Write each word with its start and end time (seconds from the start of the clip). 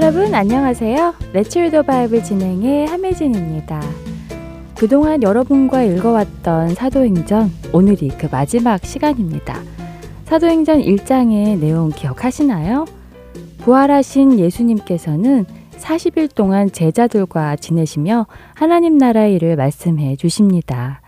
여러분 0.00 0.32
안녕하세요. 0.32 1.14
The 1.32 1.82
Bible 1.82 2.22
진행의 2.22 2.86
함혜진입니다. 2.86 3.82
그동안 4.76 5.24
여러분과 5.24 5.82
읽어왔던 5.82 6.76
사도행전 6.76 7.50
오늘이 7.72 8.06
그 8.16 8.28
마지막 8.30 8.84
시간입니다. 8.84 9.60
사도행전 10.26 10.82
1장의 10.82 11.58
내용 11.58 11.88
기억하시나요? 11.88 12.84
부활하신 13.58 14.38
예수님께서는 14.38 15.44
40일 15.72 16.32
동안 16.32 16.70
제자들과 16.70 17.56
지내시며 17.56 18.28
하나님 18.54 18.98
나라의 18.98 19.34
일을 19.34 19.56
말씀해 19.56 20.14
주십니다. 20.14 21.00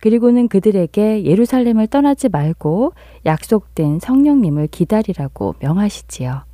그리고는 0.00 0.48
그들에게 0.48 1.24
예루살렘을 1.24 1.86
떠나지 1.86 2.30
말고 2.30 2.94
약속된 3.26 3.98
성령님을 3.98 4.68
기다리라고 4.68 5.54
명하시지요. 5.60 6.47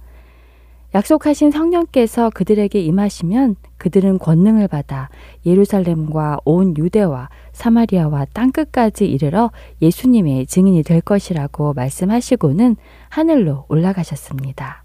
약속하신 0.95 1.50
성령께서 1.50 2.31
그들에게 2.31 2.78
임하시면 2.78 3.56
그들은 3.78 4.19
권능을 4.19 4.69
받아 4.69 5.09
예루살렘과 5.45 6.39
온 6.45 6.77
유대와 6.77 7.31
사마리아와 7.53 8.27
땅끝까지 8.33 9.05
이르러 9.05 9.51
예수님의 9.83 10.47
증인이 10.47 10.84
될 10.84 11.01
것이라고 11.01 11.73
말씀하시고는 11.73 12.77
하늘로 13.09 13.64
올라가셨습니다. 13.69 14.84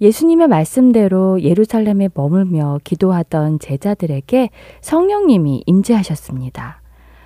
예수님의 0.00 0.48
말씀대로 0.48 1.42
예루살렘에 1.42 2.08
머물며 2.14 2.78
기도하던 2.84 3.58
제자들에게 3.58 4.48
성령님이 4.80 5.64
임재하셨습니다. 5.66 6.80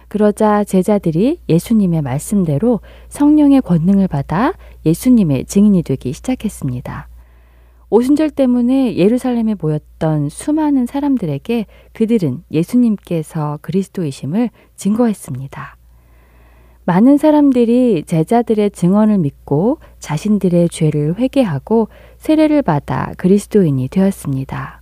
그러자 0.08 0.64
제자들이 0.64 1.38
예수님의 1.48 2.02
말씀대로 2.02 2.80
성령의 3.08 3.62
권능을 3.62 4.08
받아 4.08 4.52
예수님의 4.84 5.44
증인이 5.44 5.82
되기 5.82 6.12
시작했습니다. 6.12 7.11
오순절 7.94 8.30
때문에 8.30 8.96
예루살렘에 8.96 9.54
모였던 9.60 10.30
수많은 10.30 10.86
사람들에게 10.86 11.66
그들은 11.92 12.42
예수님께서 12.50 13.58
그리스도이심을 13.60 14.48
증거했습니다. 14.76 15.76
많은 16.86 17.18
사람들이 17.18 18.04
제자들의 18.06 18.70
증언을 18.70 19.18
믿고 19.18 19.76
자신들의 19.98 20.70
죄를 20.70 21.18
회개하고 21.18 21.88
세례를 22.16 22.62
받아 22.62 23.12
그리스도인이 23.19 23.88
되었습니다. 23.88 24.81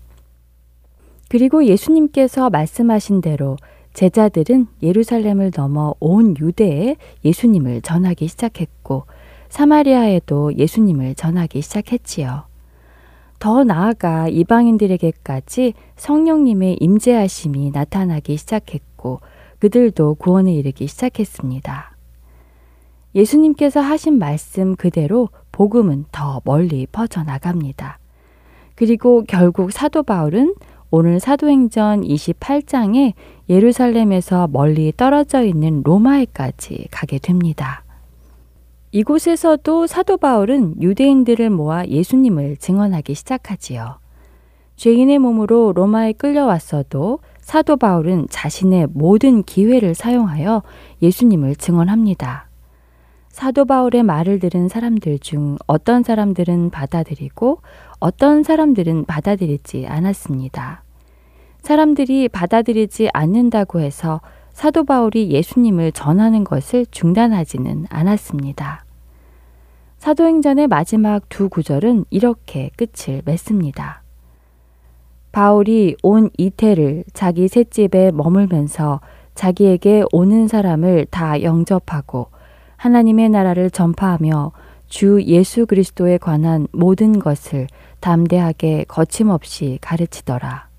그리고 1.28 1.64
예수님께서 1.64 2.48
말씀하신 2.48 3.22
대로 3.22 3.56
제자들은 3.92 4.68
예루살렘을 4.84 5.50
넘어 5.52 5.96
온 5.98 6.36
유대에 6.38 6.94
예수님을 7.24 7.82
전하기 7.82 8.28
시작했고 8.28 9.06
사마리아에도 9.48 10.56
예수님을 10.56 11.16
전하기 11.16 11.60
시작했지요. 11.60 12.49
더 13.40 13.64
나아가 13.64 14.28
이방인들에게까지 14.28 15.72
성령님의 15.96 16.76
임재하심이 16.78 17.70
나타나기 17.72 18.36
시작했고 18.36 19.20
그들도 19.58 20.16
구원에 20.16 20.52
이르기 20.52 20.86
시작했습니다. 20.86 21.96
예수님께서 23.14 23.80
하신 23.80 24.18
말씀 24.18 24.76
그대로 24.76 25.30
복음은 25.52 26.04
더 26.12 26.42
멀리 26.44 26.86
퍼져나갑니다. 26.86 27.98
그리고 28.74 29.24
결국 29.26 29.72
사도 29.72 30.02
바울은 30.02 30.54
오늘 30.90 31.18
사도행전 31.18 32.02
28장에 32.02 33.14
예루살렘에서 33.48 34.48
멀리 34.48 34.92
떨어져 34.94 35.42
있는 35.44 35.82
로마에까지 35.82 36.88
가게 36.90 37.18
됩니다. 37.18 37.84
이곳에서도 38.92 39.86
사도 39.86 40.16
바울은 40.16 40.82
유대인들을 40.82 41.48
모아 41.50 41.86
예수님을 41.86 42.56
증언하기 42.56 43.14
시작하지요. 43.14 43.98
죄인의 44.74 45.18
몸으로 45.20 45.72
로마에 45.74 46.12
끌려왔어도 46.14 47.20
사도 47.40 47.76
바울은 47.76 48.26
자신의 48.30 48.88
모든 48.92 49.42
기회를 49.42 49.94
사용하여 49.94 50.62
예수님을 51.02 51.56
증언합니다. 51.56 52.48
사도 53.28 53.64
바울의 53.64 54.02
말을 54.02 54.40
들은 54.40 54.68
사람들 54.68 55.20
중 55.20 55.56
어떤 55.68 56.02
사람들은 56.02 56.70
받아들이고 56.70 57.60
어떤 58.00 58.42
사람들은 58.42 59.04
받아들이지 59.04 59.86
않았습니다. 59.86 60.82
사람들이 61.62 62.28
받아들이지 62.28 63.10
않는다고 63.12 63.80
해서 63.80 64.20
사도 64.52 64.84
바울이 64.84 65.30
예수님을 65.30 65.92
전하는 65.92 66.44
것을 66.44 66.86
중단하지는 66.90 67.86
않았습니다. 67.88 68.84
사도행전의 69.98 70.68
마지막 70.68 71.28
두 71.28 71.48
구절은 71.48 72.06
이렇게 72.10 72.70
끝을 72.76 73.22
맺습니다. 73.24 74.02
바울이 75.32 75.96
온 76.02 76.30
이태를 76.38 77.04
자기 77.12 77.48
셋집에 77.48 78.10
머물면서 78.10 79.00
자기에게 79.34 80.04
오는 80.12 80.48
사람을 80.48 81.06
다 81.10 81.42
영접하고 81.42 82.28
하나님의 82.76 83.28
나라를 83.28 83.70
전파하며 83.70 84.52
주 84.88 85.22
예수 85.24 85.66
그리스도에 85.66 86.18
관한 86.18 86.66
모든 86.72 87.18
것을 87.18 87.68
담대하게 88.00 88.86
거침없이 88.88 89.78
가르치더라. 89.80 90.69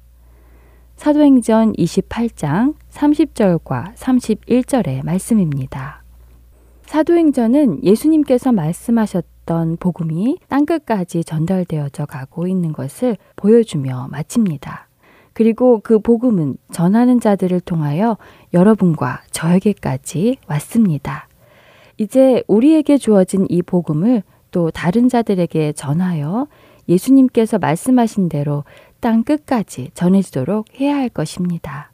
사도행전 1.01 1.73
28장 1.73 2.75
30절과 2.91 3.95
31절의 3.95 5.03
말씀입니다. 5.03 6.03
사도행전은 6.85 7.83
예수님께서 7.83 8.51
말씀하셨던 8.51 9.77
복음이 9.79 10.37
땅끝까지 10.47 11.23
전달되어져 11.23 12.05
가고 12.05 12.45
있는 12.45 12.71
것을 12.71 13.17
보여주며 13.35 14.09
마칩니다. 14.11 14.89
그리고 15.33 15.79
그 15.83 15.97
복음은 15.97 16.57
전하는 16.71 17.19
자들을 17.19 17.61
통하여 17.61 18.17
여러분과 18.53 19.23
저에게까지 19.31 20.37
왔습니다. 20.47 21.27
이제 21.97 22.43
우리에게 22.45 22.99
주어진 22.99 23.47
이 23.49 23.63
복음을 23.63 24.21
또 24.51 24.69
다른 24.69 25.09
자들에게 25.09 25.73
전하여 25.73 26.45
예수님께서 26.87 27.57
말씀하신 27.57 28.29
대로 28.29 28.65
땅 29.01 29.23
끝까지 29.23 29.91
전해지도록 29.93 30.79
해야 30.79 30.95
할 30.95 31.09
것입니다. 31.09 31.91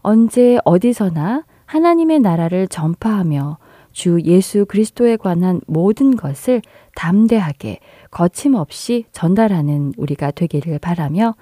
언제 0.00 0.58
어디서나 0.64 1.44
하나님의 1.64 2.20
나라를 2.20 2.68
전파하며 2.68 3.58
주 3.92 4.20
예수 4.22 4.64
그리스도에 4.66 5.16
관한 5.16 5.60
모든 5.66 6.16
것을 6.16 6.62
담대하게 6.94 7.78
거침없이 8.10 9.04
전달하는 9.12 9.92
우리가 9.96 10.30
되기를 10.30 10.78
바라며 10.78 11.34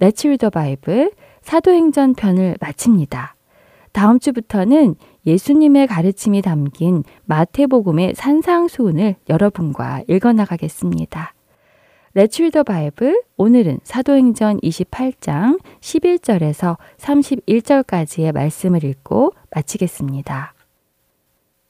Read 0.00 0.38
the 0.38 0.50
Bible 0.50 1.10
사도행전 1.42 2.14
편을 2.14 2.56
마칩니다. 2.60 3.34
다음 3.92 4.18
주부터는 4.18 4.94
예수님의 5.26 5.86
가르침이 5.86 6.42
담긴 6.42 7.04
마태복음의 7.26 8.14
산상수훈을 8.14 9.16
여러분과 9.28 10.02
읽어나가겠습니다. 10.08 11.34
Read 12.14 12.50
the 12.50 12.62
Bible. 12.62 13.22
오늘은 13.38 13.78
사도행전 13.84 14.60
28장 14.60 15.58
11절에서 15.80 16.76
31절까지의 16.98 18.32
말씀을 18.34 18.84
읽고 18.84 19.32
마치겠습니다. 19.54 20.52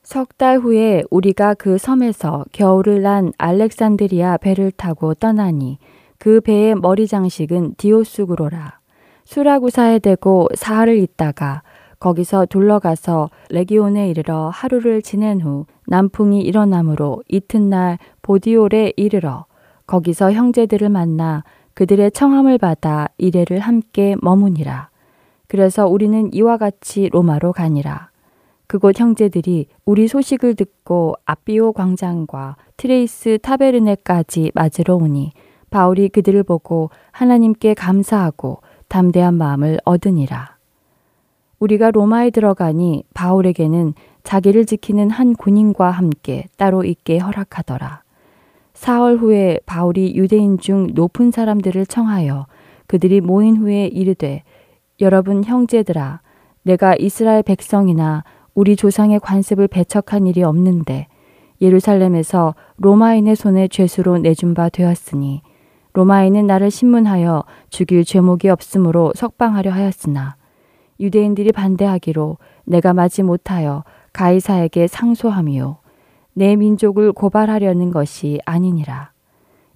석 0.03 0.37
달 0.37 0.59
후에 0.59 1.05
우리가 1.11 1.55
그 1.55 1.79
섬에서 1.79 2.44
겨울을 2.50 3.03
난 3.03 3.33
알렉산드리아 3.39 4.39
배를 4.39 4.73
타고 4.73 5.15
떠나니 5.15 5.79
그 6.19 6.41
배의 6.41 6.75
머리 6.75 7.06
장식은 7.06 7.77
디오스구로라. 7.77 8.81
수라구사에 9.25 10.00
대고 10.00 10.49
사흘을 10.56 10.99
있다가 10.99 11.62
거기서 12.00 12.47
둘러가서 12.47 13.31
레기온에 13.50 14.11
이르러 14.11 14.49
하루를 14.49 15.03
지낸 15.03 15.41
후 15.41 15.67
남풍이 15.87 16.41
일어나므로 16.43 17.23
이튿날 17.29 17.99
보디올에 18.23 18.94
이르러 18.97 19.47
거기서 19.93 20.33
형제들을 20.33 20.89
만나 20.89 21.44
그들의 21.75 22.12
청함을 22.12 22.56
받아 22.56 23.09
이레를 23.19 23.58
함께 23.59 24.17
머무니라. 24.23 24.89
그래서 25.49 25.87
우리는 25.87 26.33
이와 26.33 26.56
같이 26.56 27.11
로마로 27.11 27.53
가니라. 27.53 28.09
그곳 28.67 28.99
형제들이 28.99 29.67
우리 29.85 30.09
소식을 30.09 30.55
듣고 30.55 31.17
압비오 31.26 31.75
광장과 31.75 32.56
트레이스 32.79 33.39
타베르네까지 33.43 34.53
맞으러 34.55 34.97
오니 34.97 35.33
바울이 35.69 36.09
그들을 36.09 36.43
보고 36.43 36.89
하나님께 37.11 37.75
감사하고 37.75 38.62
담대한 38.89 39.35
마음을 39.35 39.79
얻으니라. 39.85 40.56
우리가 41.59 41.91
로마에 41.91 42.31
들어가니 42.31 43.05
바울에게는 43.12 43.93
자기를 44.25 44.65
지키는 44.65 45.11
한 45.11 45.35
군인과 45.35 45.91
함께 45.91 46.47
따로 46.56 46.83
있게 46.83 47.19
허락하더라. 47.19 48.01
사흘 48.82 49.17
후에 49.17 49.61
바울이 49.64 50.17
유대인 50.17 50.58
중 50.58 50.88
높은 50.93 51.31
사람들을 51.31 51.87
청하여 51.87 52.49
그들이 52.88 53.20
모인 53.20 53.56
후에 53.56 53.87
이르되 53.87 54.43
여러분 55.00 55.44
형제들아 55.44 56.20
내가 56.64 56.96
이스라엘 56.99 57.44
백성이나 57.44 58.25
우리 58.55 58.75
조상의 58.75 59.20
관습을 59.20 59.69
배척한 59.69 60.26
일이 60.26 60.43
없는데 60.43 61.06
예루살렘에서 61.61 62.56
로마인의 62.79 63.37
손에 63.37 63.69
죄수로 63.69 64.19
내준 64.19 64.52
바 64.52 64.69
되었으니 64.69 65.43
로마인은 65.93 66.49
나를 66.49 66.73
신문하여 66.73 67.44
죽일 67.70 68.05
죄목이 68.05 68.49
없으므로 68.49 69.12
석방하려 69.14 69.70
하였으나 69.70 70.34
유대인들이 70.99 71.52
반대하기로 71.52 72.37
내가 72.64 72.94
마지 72.94 73.23
못하여 73.23 73.84
가이사에게 74.12 74.88
상소함이요 74.88 75.81
내 76.34 76.56
민족을 76.56 77.12
고발하려는 77.12 77.90
것이 77.90 78.40
아니니라. 78.44 79.12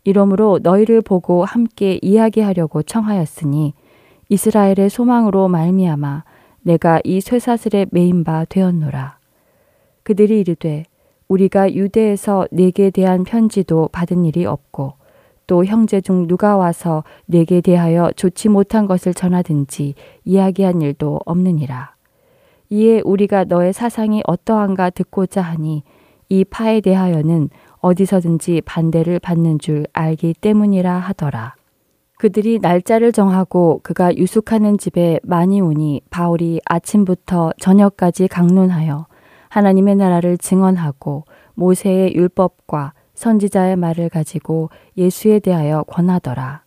이러므로 0.05 0.61
너희를 0.63 1.03
보고 1.03 1.45
함께 1.45 1.99
이야기하려고 2.01 2.83
청하였으니 2.83 3.75
이스라엘의 4.29 4.89
소망으로 4.89 5.49
말미암아 5.49 6.25
내가 6.63 7.01
이 7.05 7.21
쇠사슬에 7.21 7.87
메인 7.91 8.25
바 8.25 8.45
되었노라. 8.45 9.19
그들이 10.03 10.41
이르되 10.41 10.85
우리가 11.29 11.75
유대에서 11.75 12.47
내게 12.51 12.91
대한 12.91 13.25
편지도 13.25 13.89
받은 13.93 14.25
일이 14.25 14.47
없고 14.47 14.95
또 15.47 15.65
형제 15.65 16.01
중 16.01 16.27
누가 16.27 16.57
와서 16.57 17.05
내게 17.27 17.61
대하여 17.61 18.11
좋지 18.17 18.49
못한 18.49 18.87
것을 18.87 19.15
전하든지 19.15 19.95
이야기한 20.25 20.83
일도 20.83 21.21
없느니라. 21.25 21.95
이에 22.71 23.01
우리가 23.05 23.45
너의 23.45 23.73
사상이 23.73 24.23
어떠한가 24.27 24.91
듣고자 24.91 25.41
하니 25.41 25.85
이 26.29 26.45
파에 26.45 26.81
대하여는 26.81 27.51
어디서든지 27.79 28.63
반대를 28.65 29.19
받는 29.21 29.59
줄 29.59 29.87
알기 29.93 30.35
때문이라 30.41 30.93
하더라. 30.99 31.55
그들이 32.19 32.59
날짜를 32.61 33.13
정하고 33.13 33.81
그가 33.83 34.17
유숙하는 34.17 34.79
집에 34.79 35.21
많이 35.23 35.61
오니 35.61 36.03
바울이 36.11 36.61
아침부터 36.65 37.53
저녁까지 37.61 38.29
강론하여 38.29 39.07
하나님의 39.51 39.97
나라를 39.97 40.39
증언하고 40.39 41.25
모세의 41.55 42.15
율법과 42.15 42.95
선지자의 43.15 43.77
말을 43.77 44.09
가지고 44.09 44.71
예수에 44.97 45.41
대하여 45.41 45.83
권하더라. 45.85 46.63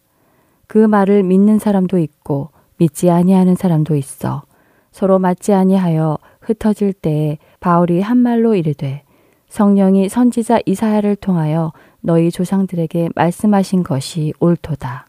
그 0.67 0.77
말을 0.77 1.23
믿는 1.23 1.59
사람도 1.59 1.97
있고 1.97 2.49
믿지 2.77 3.09
아니하는 3.09 3.55
사람도 3.55 3.95
있어 3.95 4.43
서로 4.91 5.19
맞지 5.19 5.53
아니하여 5.53 6.17
흩어질 6.41 6.93
때에 6.93 7.37
바울이 7.59 8.01
한 8.01 8.17
말로 8.17 8.55
이르되 8.55 9.03
성령이 9.49 10.09
선지자 10.09 10.59
이사야를 10.65 11.15
통하여 11.17 11.73
너희 12.01 12.31
조상들에게 12.31 13.09
말씀하신 13.15 13.83
것이 13.83 14.33
옳도다. 14.39 15.07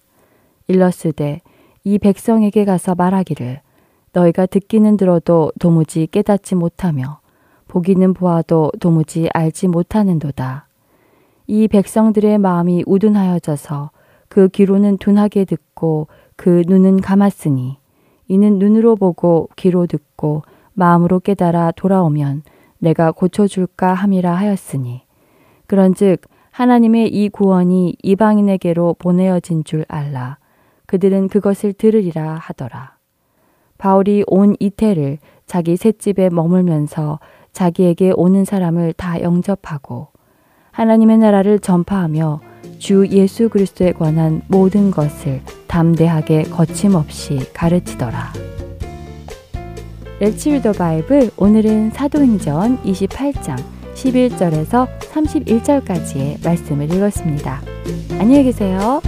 일러스되 0.67 1.43
이 1.85 1.99
백성에게 1.99 2.65
가서 2.65 2.95
말하기를 2.95 3.61
너희가 4.13 4.47
듣기는 4.47 4.97
들어도 4.97 5.53
도무지 5.61 6.09
깨닫지 6.11 6.55
못하며 6.55 7.21
보기는 7.69 8.15
보아도 8.15 8.73
도무지 8.81 9.29
알지 9.33 9.69
못하는도다. 9.69 10.67
이 11.47 11.69
백성들의 11.69 12.39
마음이 12.39 12.85
우둔하여져서 12.87 13.91
그 14.29 14.49
귀로는 14.49 14.99
둔하게 14.99 15.45
듣고 15.45 16.09
그 16.37 16.63
눈은 16.67 17.01
감았으니 17.01 17.79
이는 18.29 18.59
눈으로 18.59 18.97
보고 18.97 19.49
귀로 19.57 19.87
듣고 19.87 20.43
마음으로 20.73 21.21
깨달아 21.21 21.73
돌아오면 21.73 22.43
내가 22.81 23.13
고쳐줄까 23.13 23.95
함이라 23.95 24.35
하였으니. 24.35 25.03
그런즉 25.67 26.23
하나님의 26.51 27.09
이 27.09 27.29
구원이 27.29 27.97
이방인에게로 28.03 28.97
보내어진 28.99 29.63
줄 29.65 29.85
알라. 29.89 30.39
그들은 30.87 31.29
그것을 31.29 31.73
들으리라 31.73 32.35
하더라. 32.41 32.97
바울이 33.79 34.25
온 34.27 34.57
이태를 34.59 35.19
자기 35.47 35.77
셋집에 35.77 36.29
머물면서 36.31 37.21
자기에게 37.53 38.13
오는 38.17 38.45
사람을 38.45 38.93
다 38.95 39.21
영접하고 39.23 40.09
하나님의 40.73 41.19
나라를 41.19 41.59
전파하며 41.59 42.41
주 42.79 43.07
예수 43.09 43.49
그리스도에 43.49 43.93
관한 43.93 44.43
모든 44.49 44.91
것을 44.91 45.41
담대하게 45.67 46.45
거침없이 46.45 47.53
가르치더라. 47.53 48.33
Let's 50.21 50.51
Read 50.51 50.63
the 50.63 50.73
Bible 50.73 51.31
오늘은 51.39 51.93
사도행전 51.93 52.83
28장 52.83 53.57
11절에서 53.95 54.87
31절까지의 55.01 56.45
말씀을 56.45 56.93
읽었습니다. 56.93 57.63
안녕히 58.19 58.45
계세요. 58.45 59.01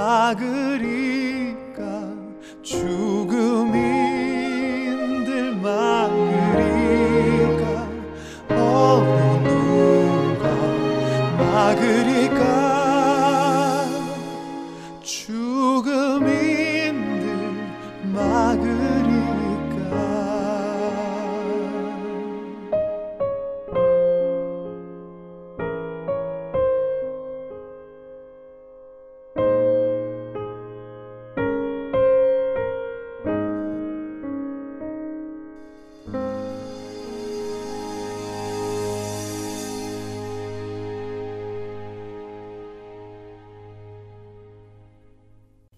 막으리까? 0.00 1.82
죽음인 2.62 3.79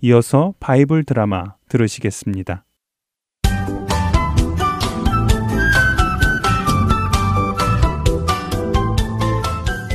이어서 0.04 0.52
바이블 0.58 1.04
드라마 1.04 1.54
들으시겠습니다. 1.68 2.64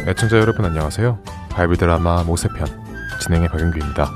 애청자 0.08 0.38
여러분 0.38 0.64
안녕하세요. 0.64 1.22
바이블 1.50 1.76
드라마 1.76 2.24
모세편 2.24 2.68
진행의 3.22 3.50
박영규입니다. 3.50 4.10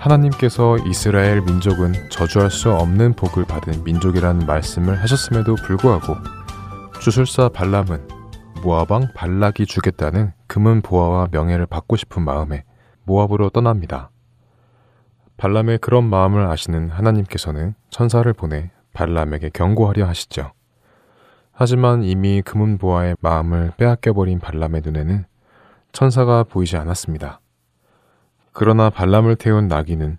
하나님께서 0.00 0.76
이스라엘 0.78 1.40
민족은 1.40 1.92
저주할 2.10 2.50
수 2.50 2.72
없는 2.72 3.14
복을 3.14 3.44
받은 3.44 3.84
민족이라는 3.84 4.44
말씀을 4.44 5.00
하셨음에도 5.00 5.54
불구하고 5.54 6.16
주술사 7.00 7.50
발람은 7.50 8.08
모아방 8.64 9.12
발락이 9.14 9.66
주겠다는 9.66 10.32
금은 10.48 10.82
보화와 10.82 11.28
명예를 11.30 11.66
받고 11.66 11.94
싶은 11.94 12.24
마음에 12.24 12.64
모압으로 13.04 13.50
떠납니다. 13.50 14.10
발람의 15.36 15.78
그런 15.78 16.04
마음을 16.04 16.46
아시는 16.46 16.90
하나님께서는 16.90 17.74
천사를 17.90 18.30
보내 18.32 18.70
발람에게 18.92 19.50
경고하려 19.50 20.06
하시죠. 20.06 20.52
하지만 21.52 22.02
이미 22.02 22.42
금은보화의 22.42 23.16
마음을 23.20 23.72
빼앗겨버린 23.76 24.38
발람의 24.40 24.82
눈에는 24.84 25.24
천사가 25.92 26.44
보이지 26.44 26.76
않았습니다. 26.76 27.40
그러나 28.52 28.90
발람을 28.90 29.36
태운 29.36 29.68
나귀는 29.68 30.18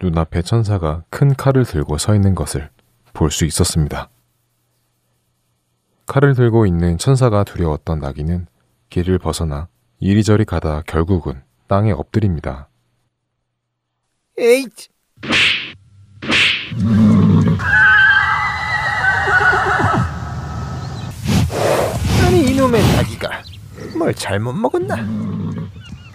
눈앞에 0.00 0.42
천사가 0.42 1.04
큰 1.10 1.34
칼을 1.34 1.64
들고 1.64 1.98
서 1.98 2.14
있는 2.14 2.34
것을 2.34 2.70
볼 3.12 3.30
수 3.30 3.44
있었습니다. 3.44 4.08
칼을 6.06 6.34
들고 6.34 6.66
있는 6.66 6.98
천사가 6.98 7.44
두려웠던 7.44 7.98
나귀는 7.98 8.46
길을 8.90 9.18
벗어나 9.18 9.68
이리저리 9.98 10.44
가다 10.44 10.82
결국은 10.86 11.42
땅에 11.66 11.90
엎드립니다. 11.92 12.68
에이 14.38 14.66
아니 22.26 22.50
이놈의 22.50 22.82
나귀가 22.96 23.42
뭘 23.96 24.14
잘못 24.14 24.52
먹었나? 24.52 24.96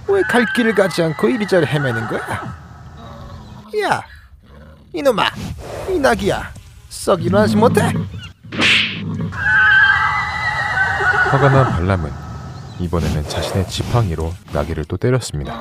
왜 0.08 0.22
갈 0.30 0.46
길을 0.54 0.76
가지 0.76 1.02
않고 1.02 1.28
이리저리 1.30 1.66
헤매는 1.66 2.08
거야? 2.08 2.22
야 3.84 4.04
이놈아 4.94 5.30
이 5.90 5.98
나귀야 6.00 6.52
썩 6.90 7.24
일어나지 7.24 7.56
못해? 7.56 7.82
화가 11.32 11.50
난 11.50 11.72
발람은 11.72 12.12
이번에는 12.80 13.28
자신의 13.28 13.68
지팡이로 13.70 14.34
나귀를 14.52 14.86
또 14.86 14.98
때렸습니다. 14.98 15.60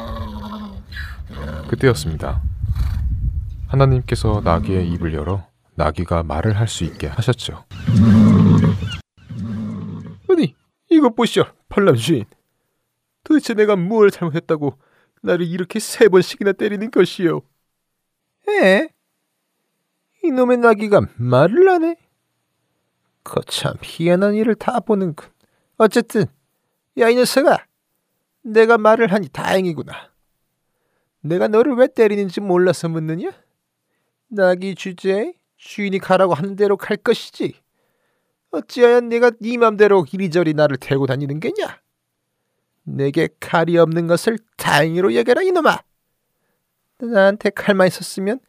그때였습니다. 1.69 2.43
하나님께서 3.73 4.43
나귀의 4.45 4.89
입을 4.93 5.15
열어 5.15 5.47
나귀가 5.75 6.23
말을 6.23 6.59
할 6.59 6.69
수 6.69 6.85
있게 6.85 7.07
하셨죠. 7.07 7.65
아니 10.29 10.55
이것 10.91 11.15
보시오 11.15 11.45
발람 11.69 11.97
주인 11.97 12.25
도대체 13.25 13.55
내가 13.55 13.77
뭘 13.77 14.11
잘못했다고 14.11 14.79
나를 15.23 15.47
이렇게 15.47 15.79
세 15.79 16.09
번씩이나 16.09 16.53
때리는 16.53 16.91
것이오 16.91 17.41
에? 18.49 18.89
이놈의 20.25 20.59
나귀가 20.59 21.01
말을 21.17 21.69
하네 21.71 21.97
거참 23.25 23.75
희한한 23.83 24.35
일을 24.35 24.55
다 24.55 24.81
보는군 24.81 25.31
어쨌든 25.79 26.27
야 26.99 27.09
이 27.09 27.15
녀석아 27.15 27.65
내가 28.43 28.77
말을 28.79 29.13
하니 29.13 29.29
다행이구나 29.29 29.93
내가 31.21 31.49
너를 31.49 31.75
왜 31.75 31.87
때리는지 31.87 32.41
몰라서 32.41 32.89
묻느냐? 32.89 33.31
나귀 34.33 34.75
주제에 34.75 35.35
주인이 35.59 35.99
가라고 35.99 36.33
하는 36.33 36.57
대로 36.57 36.79
갈 36.79 36.97
것이지 36.97 37.55
어찌하여 38.51 39.01
네가 39.01 39.33
네 39.41 39.59
맘대로 39.59 40.07
이리저리 40.11 40.55
나를 40.55 40.79
태우고 40.79 41.07
다니는 41.07 41.39
게냐? 41.39 41.81
내게 42.85 43.29
칼이 43.41 43.77
없는 43.77 44.07
것을 44.07 44.39
다행히로 44.57 45.15
여겨라 45.15 45.43
이놈아. 45.43 45.79
나한테 47.01 47.51
칼만 47.51 47.87
있었으면 47.89 48.41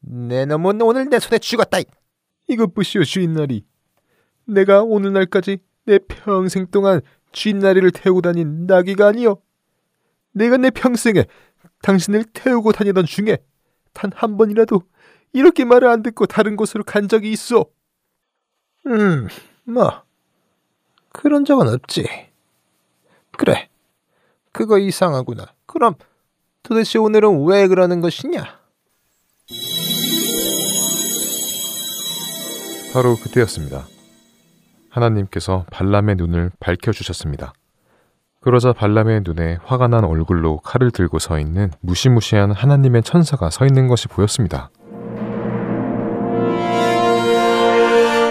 내 0.00 0.44
놈은 0.44 0.80
오늘 0.82 1.08
내 1.08 1.18
손에 1.18 1.38
죽었다. 1.38 1.78
이것 2.48 2.72
보시오 2.72 3.02
주인나리. 3.04 3.64
내가 4.46 4.82
오늘날까지 4.82 5.58
내 5.84 5.98
평생 5.98 6.68
동안 6.68 7.00
주인나리를 7.32 7.90
태우고 7.90 8.22
다닌 8.22 8.66
나귀가 8.66 9.08
아니요. 9.08 9.42
내가 10.32 10.56
내 10.56 10.70
평생에 10.70 11.24
당신을 11.82 12.24
태우고 12.32 12.72
다니던 12.72 13.06
중에 13.06 13.38
단 13.92 14.10
한 14.14 14.36
번이라도 14.36 14.82
이렇게 15.32 15.64
말을 15.64 15.88
안 15.88 16.02
듣고 16.02 16.26
다른 16.26 16.56
곳으로 16.56 16.84
간 16.84 17.08
적이 17.08 17.32
있어. 17.32 17.66
음, 18.86 19.28
뭐 19.64 20.02
그런 21.10 21.44
적은 21.44 21.68
없지. 21.68 22.06
그래, 23.36 23.68
그거 24.52 24.78
이상하구나. 24.78 25.46
그럼 25.66 25.94
도대체 26.62 26.98
오늘은 26.98 27.46
왜 27.46 27.66
그러는 27.66 28.00
것이냐? 28.00 28.60
바로 32.92 33.16
그때였습니다. 33.16 33.86
하나님께서 34.90 35.64
발람의 35.70 36.16
눈을 36.16 36.50
밝혀주셨습니다. 36.60 37.54
그러자 38.40 38.72
발람의 38.74 39.22
눈에 39.24 39.58
화가 39.64 39.88
난 39.88 40.04
얼굴로 40.04 40.58
칼을 40.58 40.90
들고 40.90 41.18
서 41.18 41.38
있는 41.38 41.70
무시무시한 41.80 42.52
하나님의 42.52 43.02
천사가 43.02 43.48
서 43.50 43.64
있는 43.64 43.88
것이 43.88 44.08
보였습니다. 44.08 44.70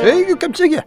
에이구 0.03 0.37
깜짝이야. 0.39 0.81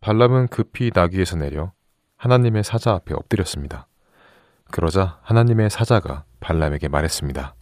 발람은 0.00 0.48
급히 0.48 0.90
나귀에서 0.94 1.36
내려 1.36 1.72
하나님의 2.16 2.64
사자 2.64 2.92
앞에 2.92 3.14
엎드렸습니다. 3.14 3.86
그러자 4.70 5.18
하나님의 5.22 5.70
사자가 5.70 6.24
발람에게 6.40 6.88
말했습니다. 6.88 7.54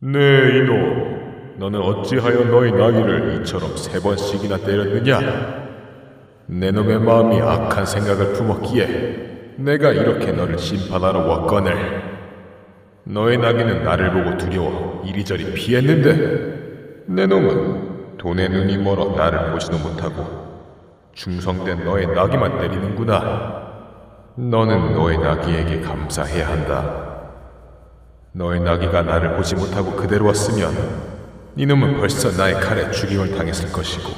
네 0.00 0.18
이놈, 0.58 1.54
너는 1.58 1.80
어찌하여 1.80 2.44
너희 2.44 2.70
나귀를 2.70 3.40
이처럼 3.40 3.76
세 3.76 3.98
번씩이나 4.00 4.58
때렸느냐? 4.58 5.66
내 6.46 6.70
놈의 6.70 7.00
마음이 7.00 7.40
악한 7.40 7.86
생각을 7.86 8.34
품었기에 8.34 9.54
내가 9.56 9.90
이렇게 9.92 10.32
너를 10.32 10.58
심판하러 10.58 11.20
왔거늘. 11.26 12.16
너의 13.04 13.38
나귀는 13.38 13.84
나를 13.84 14.12
보고 14.12 14.36
두려워 14.36 15.02
이리저리 15.06 15.54
피했는데 15.54 16.65
내 17.06 17.26
놈은 17.26 18.18
돈의 18.18 18.48
눈이 18.48 18.78
멀어 18.78 19.14
나를 19.14 19.52
보지도 19.52 19.78
못하고 19.78 20.46
충성된 21.14 21.84
너의 21.84 22.08
나귀만 22.08 22.58
때리는구나. 22.58 23.64
너는 24.36 24.92
너의 24.94 25.18
나귀에게 25.18 25.80
감사해야 25.80 26.48
한다. 26.48 27.06
너의 28.32 28.60
나귀가 28.60 29.02
나를 29.02 29.36
보지 29.36 29.54
못하고 29.54 29.92
그대로 29.92 30.26
왔으면 30.26 30.74
이놈은 31.56 31.96
벌써 31.98 32.36
나의 32.36 32.54
칼에 32.54 32.90
죽임을 32.90 33.34
당했을 33.36 33.72
것이고 33.72 34.10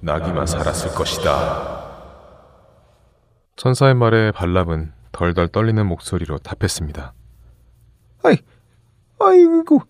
나귀만 0.00 0.46
살았을 0.46 0.94
것이다. 0.94 1.80
천사의 3.56 3.94
말에 3.94 4.32
발람은 4.32 4.92
덜덜 5.12 5.48
떨리는 5.48 5.84
목소리로 5.84 6.38
답했습니다. 6.38 7.12
아이, 8.22 8.36
아이고, 9.18 9.82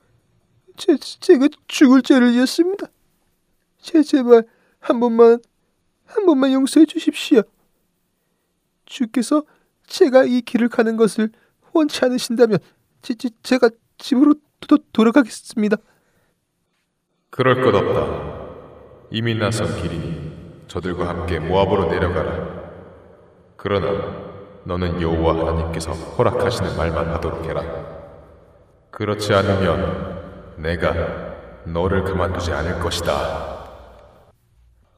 제, 0.80 0.96
제가 0.96 1.48
죽을 1.68 2.00
죄를 2.00 2.32
지었습니다. 2.32 2.86
제 3.82 4.02
제발 4.02 4.44
한 4.78 4.98
번만, 4.98 5.38
한 6.06 6.24
번만 6.24 6.54
용서해 6.54 6.86
주십시오. 6.86 7.42
주께서 8.86 9.42
제가 9.86 10.24
이 10.24 10.40
길을 10.40 10.70
가는 10.70 10.96
것을 10.96 11.30
원치 11.74 12.02
않으신다면 12.02 12.58
제, 13.02 13.12
제, 13.12 13.28
제가 13.42 13.68
집으로 13.98 14.34
도, 14.66 14.78
돌아가겠습니다. 14.94 15.76
그럴 17.28 17.62
것 17.62 17.74
없다. 17.74 19.08
이미 19.10 19.34
나선 19.34 19.66
길이니 19.82 20.64
저들과 20.66 21.08
함께 21.08 21.40
모압으로 21.40 21.90
내려가라. 21.90 22.60
그러나 23.56 24.30
너는 24.64 25.02
여호와 25.02 25.40
하나님께서 25.40 25.92
허락하시는 25.92 26.74
말만 26.74 27.08
하도록 27.10 27.44
해라. 27.44 27.62
그렇지 28.90 29.34
않으면 29.34 30.09
내가 30.60 30.94
너를 31.64 32.04
그만두지 32.04 32.52
않을 32.52 32.80
것이다. 32.80 33.12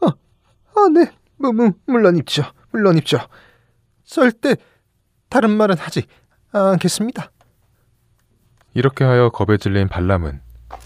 아, 0.01 0.89
네, 0.93 1.11
뭐, 1.37 1.53
뭐, 1.53 1.73
물론 1.87 2.17
입죠, 2.17 2.43
물론 2.71 2.97
입죠. 2.97 3.19
절대 4.05 4.57
다른 5.29 5.51
말은 5.51 5.77
하지 5.79 6.07
않겠습니다. 6.53 7.31
이렇게 8.75 9.05
하여 9.05 9.29
겁에 9.29 9.59
질린 9.59 9.89
발람은 9.89 10.41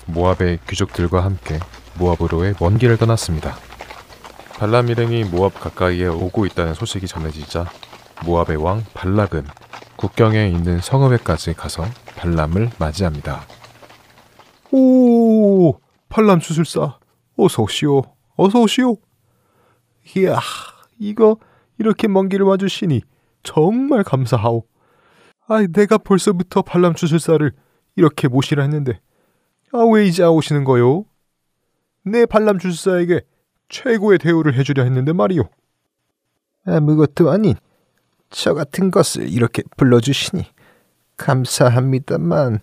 모압의 0.06 0.59
귀족들과 0.68 1.25
함께 1.25 1.59
모압으로의 1.99 2.54
먼 2.61 2.78
길을 2.78 2.97
떠났습니다. 2.97 3.56
발람 4.58 4.89
일행이 4.89 5.25
모압 5.25 5.58
가까이에 5.60 6.06
오고 6.06 6.47
있다는 6.47 6.75
소식이 6.75 7.06
전해지자 7.06 7.67
모압의 8.25 8.56
왕 8.56 8.84
발락은 8.95 9.47
국경에 9.97 10.49
있는 10.49 10.80
성읍에까지 10.80 11.54
가서 11.54 11.84
발람을 12.17 12.71
맞이합니다. 12.78 13.47
오, 14.73 15.79
팔람 16.09 16.41
주술사, 16.41 16.99
어서 17.37 17.63
오시오, 17.63 18.02
어서 18.37 18.61
오시오. 18.61 18.97
이야, 20.17 20.39
이거 20.99 21.37
이렇게 21.79 22.09
먼 22.09 22.29
길을 22.29 22.47
와주시니 22.47 23.02
정말 23.43 24.02
감사하오. 24.02 24.65
아, 25.49 25.67
내가 25.73 25.99
벌써부터 25.99 26.63
팔람 26.63 26.95
주술사를 26.95 27.52
이렇게 27.95 28.29
모시라 28.29 28.63
했는데, 28.65 29.00
아, 29.73 29.79
왜 29.79 30.07
이제 30.07 30.25
오시는 30.25 30.65
거요? 30.65 31.05
내 32.02 32.26
팔람 32.26 32.59
주술사에게 32.59 33.23
최고의 33.69 34.19
대우를 34.19 34.55
해주려 34.55 34.85
했는데 34.85 35.13
말이오. 35.13 35.49
아무것도 36.67 37.31
아닌 37.31 37.55
저 38.31 38.55
같은 38.55 38.91
것을 38.91 39.29
이렇게 39.29 39.63
불러주시니 39.76 40.45
감사합니다만, 41.17 42.61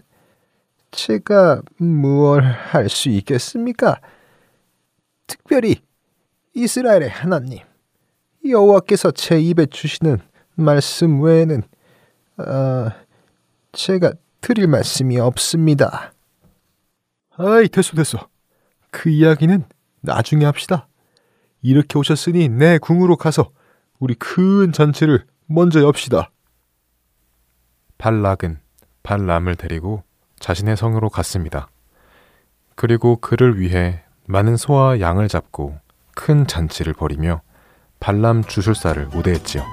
제가 0.94 1.62
무얼 1.78 2.44
할 2.44 2.88
수 2.88 3.10
있겠습니까? 3.10 4.00
특별히 5.28 5.78
이스라엘의 6.54 7.10
하나님 7.10 7.60
여호와께서 8.48 9.12
제 9.12 9.40
입에 9.42 9.66
주시는 9.66 10.20
말씀 10.56 11.22
외에는 11.22 11.64
아, 12.38 12.92
제가 13.72 14.14
드릴 14.42 14.68
말씀이 14.68 15.20
없습니다. 15.20 16.14
아이 17.36 17.68
됐어 17.68 17.96
됐어. 17.96 18.28
그 18.92 19.10
이야기는 19.10 19.66
나중에 20.02 20.46
합시다. 20.46 20.88
이렇게 21.64 21.98
오셨으니 21.98 22.50
내 22.50 22.78
궁으로 22.78 23.18
가서 23.18 23.52
우리 24.00 24.14
큰 24.14 24.72
잔치를 24.72 25.26
먼저 25.48 25.82
엽시다. 25.82 26.30
발락은 27.98 28.60
발람을 29.02 29.56
데리고 29.56 30.04
자신의 30.40 30.78
성으로 30.78 31.10
갔습니다. 31.10 31.68
그리고 32.76 33.18
그를 33.18 33.60
위해 33.60 34.04
많은 34.28 34.58
소와 34.58 35.00
양을 35.00 35.28
잡고 35.28 35.78
큰 36.16 36.48
잔치를 36.48 36.94
벌이며 36.94 37.42
발람 38.00 38.44
주술사를 38.44 39.10
우대했지요. 39.14 39.64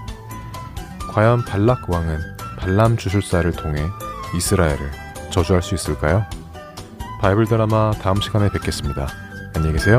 과연 1.12 1.44
발락 1.44 1.90
왕은 1.90 2.18
발람 2.58 2.96
주술사를 2.96 3.50
통해 3.52 3.82
이스라엘을 4.36 4.90
저주할 5.30 5.62
수 5.62 5.74
있을까요? 5.74 6.24
바이블 7.20 7.46
드라마 7.46 7.90
다음 7.92 8.20
시간에 8.20 8.48
뵙겠습니다. 8.50 9.08
안녕히 9.54 9.74
계세요. 9.74 9.98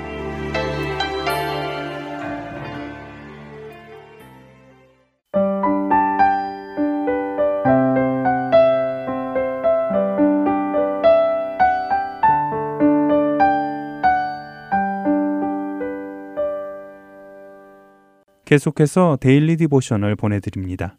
계속해서 18.51 19.17
Daily 19.21 19.55
Devotional 19.55 20.17
보내드립니다. 20.17 20.97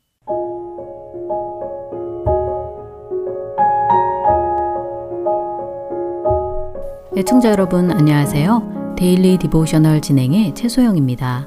애청자 7.14 7.48
네, 7.48 7.52
여러분 7.52 7.90
안녕하세요. 7.90 8.94
Daily 8.96 9.36
Devotional 9.36 10.00
진행의 10.00 10.54
최소영입니다. 10.54 11.46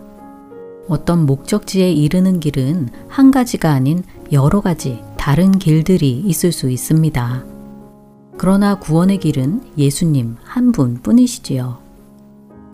어떤 0.88 1.26
목적지에 1.26 1.92
이르는 1.92 2.40
길은 2.40 2.90
한 3.08 3.32
가지가 3.32 3.72
아닌 3.72 4.04
여러 4.32 4.62
가지 4.62 5.02
다른 5.18 5.54
길들이 5.54 6.20
있을 6.20 6.52
수 6.52 6.70
있습니다. 6.70 7.44
그러나 8.38 8.76
구원의 8.76 9.18
길은 9.18 9.72
예수님 9.80 10.36
한 10.44 10.72
분 10.72 10.98
뿐이시지요. 11.02 11.80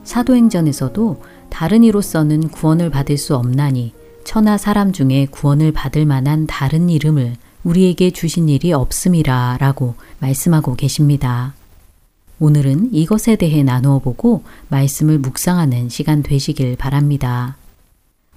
사도행전에서도 0.04 1.22
다른 1.52 1.84
이로서는 1.84 2.48
구원을 2.48 2.90
받을 2.90 3.18
수 3.18 3.36
없나니 3.36 3.94
천하 4.24 4.58
사람 4.58 4.92
중에 4.94 5.28
구원을 5.30 5.72
받을 5.72 6.08
만한 6.08 6.48
다른 6.48 6.90
이름을 6.90 7.36
우리에게 7.64 8.10
주신 8.10 8.50
일이 8.50 8.74
없음이라 8.74 9.58
라고 9.60 9.94
말씀하고 10.20 10.76
계십니다. 10.76 11.54
오늘은 12.40 12.94
이것에 12.94 13.36
대해 13.36 13.62
나누어 13.62 14.00
보고 14.00 14.44
말씀을 14.70 15.20
묵상하는 15.20 15.90
시간 15.90 16.24
되시길 16.24 16.78
바랍니다. 16.78 17.58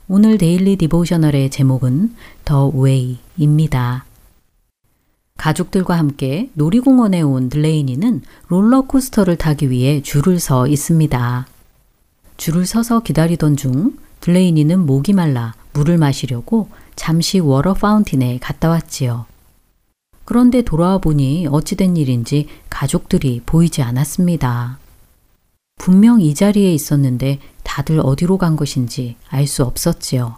오늘 0.08 0.36
Daily 0.36 0.76
Devotional의 0.76 1.50
제목은 1.50 2.14
The 2.44 2.66
Way입니다. 2.68 4.04
가족들과 5.38 5.96
함께 5.96 6.50
놀이공원에 6.54 7.22
온 7.22 7.48
들레이니는 7.48 8.22
롤러코스터를 8.48 9.36
타기 9.36 9.70
위해 9.70 10.02
줄을 10.02 10.40
서 10.40 10.66
있습니다. 10.66 11.46
줄을 12.36 12.66
서서 12.66 13.00
기다리던 13.00 13.56
중 13.56 13.96
들레이니는 14.20 14.86
목이 14.86 15.12
말라 15.12 15.54
물을 15.72 15.98
마시려고 15.98 16.68
잠시 16.96 17.40
water 17.40 17.74
fountain에 17.74 18.38
갔다 18.40 18.68
왔지요. 18.68 19.26
그런데 20.24 20.62
돌아와 20.62 20.98
보니 20.98 21.48
어찌된 21.50 21.96
일인지 21.96 22.48
가족들이 22.70 23.42
보이지 23.44 23.82
않았습니다. 23.82 24.78
분명 25.76 26.20
이 26.20 26.34
자리에 26.34 26.72
있었는데 26.72 27.40
다들 27.62 28.00
어디로 28.00 28.38
간 28.38 28.56
것인지 28.56 29.16
알 29.28 29.46
수 29.46 29.64
없었지요. 29.64 30.36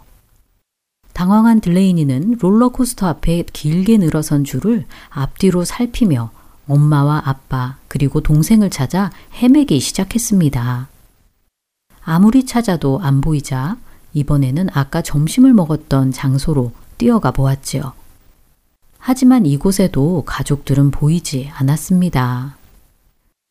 당황한 1.13 1.61
들레이니는 1.61 2.37
롤러코스터 2.39 3.07
앞에 3.07 3.43
길게 3.53 3.97
늘어선 3.97 4.43
줄을 4.43 4.85
앞뒤로 5.09 5.63
살피며 5.63 6.31
엄마와 6.67 7.23
아빠 7.25 7.77
그리고 7.87 8.21
동생을 8.21 8.69
찾아 8.69 9.11
헤매기 9.33 9.79
시작했습니다. 9.79 10.89
아무리 12.09 12.45
찾아도 12.45 13.01
안 13.01 13.19
보이자 13.19 13.75
이번에는 14.13 14.69
아까 14.71 15.01
점심을 15.01 15.53
먹었던 15.53 16.13
장소로 16.13 16.71
뛰어가 16.97 17.31
보았지요. 17.31 17.91
하지만 18.97 19.45
이곳에도 19.45 20.23
가족들은 20.25 20.91
보이지 20.91 21.51
않았습니다. 21.53 22.55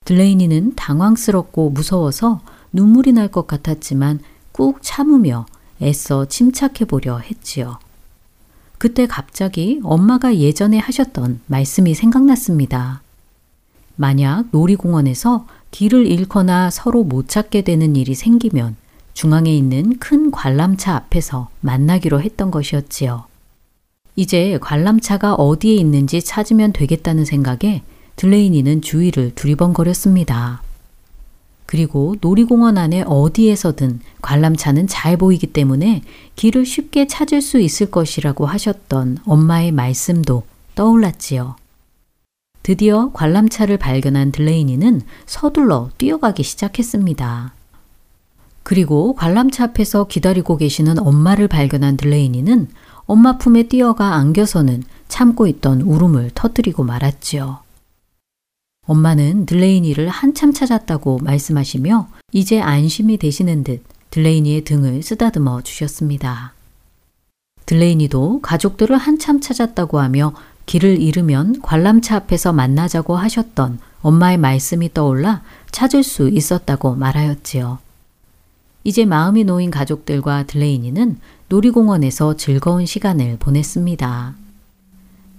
들레이니는 0.07 0.75
당황스럽고 0.75 1.69
무서워서 1.69 2.41
눈물이 2.73 3.13
날 3.13 3.29
것 3.29 3.47
같았지만 3.47 4.21
꾹 4.53 4.79
참으며 4.81 5.45
애써 5.83 6.25
침착해 6.25 6.87
보려 6.87 7.19
했지요. 7.19 7.79
그때 8.79 9.07
갑자기 9.07 9.81
엄마가 9.85 10.35
예전에 10.37 10.79
하셨던 10.79 11.41
말씀이 11.47 11.93
생각났습니다. 11.93 13.03
만약 13.97 14.47
놀이공원에서 14.51 15.47
길을 15.77 16.07
잃거나 16.07 16.71
서로 16.71 17.05
못 17.05 17.29
찾게 17.29 17.61
되는 17.61 17.97
일이 17.97 18.15
생기면 18.15 18.77
중앙에 19.13 19.55
있는 19.55 19.99
큰 19.99 20.31
관람차 20.31 20.97
앞에서 20.97 21.51
만나기로 21.61 22.23
했던 22.23 22.51
것이었지요. 22.51 23.27
이제 24.15 24.57
관람차가 24.63 25.35
어디에 25.35 25.75
있는지 25.75 26.23
찾으면 26.23 26.73
되겠다는 26.73 27.27
생각에 27.27 27.83
들레이니는 28.17 28.81
주위를 28.81 29.35
두리번거렸습니다. 29.35 30.63
그리고 31.67 32.17
놀이공원 32.23 32.79
안에 32.79 33.03
어디에서든 33.07 34.01
관람차는 34.23 34.87
잘 34.87 35.19
보이기 35.19 35.49
때문에 35.49 36.01
길을 36.37 36.65
쉽게 36.65 37.07
찾을 37.07 37.43
수 37.43 37.61
있을 37.61 37.91
것이라고 37.91 38.47
하셨던 38.47 39.19
엄마의 39.27 39.73
말씀도 39.73 40.43
떠올랐지요. 40.75 41.57
드디어 42.67 43.13
관람차를 43.13 43.77
발견한 43.77 44.33
들레이니는 44.33 45.03
서둘러 45.25 45.91
뛰어가기 45.99 46.43
시작했습니다. 46.43 47.55
그리고 48.65 49.15
관람차 49.15 49.67
앞에서 49.67 50.09
기다리고 50.09 50.57
계시는 50.57 50.99
엄마를 50.99 51.47
발견한 51.47 51.97
들레이니는 51.97 52.67
엄마 53.05 53.39
품에 53.39 53.69
뛰어가 53.69 54.15
안겨서는 54.15 54.83
참고 55.07 55.47
있던 55.47 55.83
울음을 55.83 56.33
터뜨리고 56.35 56.83
말았지요. 56.83 57.61
엄마는 58.85 59.47
들레이니를 59.47 60.09
한참 60.09 60.53
찾았다고 60.53 61.21
말씀하시며 61.23 62.09
이제 62.33 62.61
안심이 62.61 63.17
되시는 63.17 63.63
듯 63.63 63.85
들레이니의 64.11 64.65
등을 64.65 65.05
쓰다듬어 65.05 65.63
주셨습니다. 65.63 66.53
들레이니도 67.65 68.41
가족들을 68.43 68.97
한참 68.97 69.41
찾았다고 69.41 70.01
하며 70.01 70.35
길을 70.67 71.01
잃으면 71.01 71.61
관람차 71.63 72.17
앞에서 72.17 72.53
만나자고 72.53 73.17
하셨던 73.17 73.79
엄마의 74.03 74.37
말씀이 74.37 74.93
떠올라 74.93 75.43
찾을 75.71 76.03
수 76.03 76.29
있었다고 76.29 76.97
말하였지요. 76.97 77.79
이제 78.85 79.05
마음이 79.05 79.45
놓인 79.45 79.71
가족들과 79.71 80.45
들레이니는 80.45 81.19
놀이공원에서 81.49 82.37
즐거운 82.37 82.87
시간을 82.87 83.37
보냈습니다. 83.39 84.35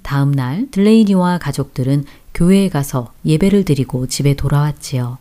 다음 0.01 0.31
날 0.31 0.67
들레이니와 0.71 1.37
가족들은 1.37 2.05
교회에 2.33 2.69
가서 2.69 3.11
예배를 3.25 3.65
드리고 3.65 4.07
집에 4.07 4.35
돌아왔지요. 4.35 5.17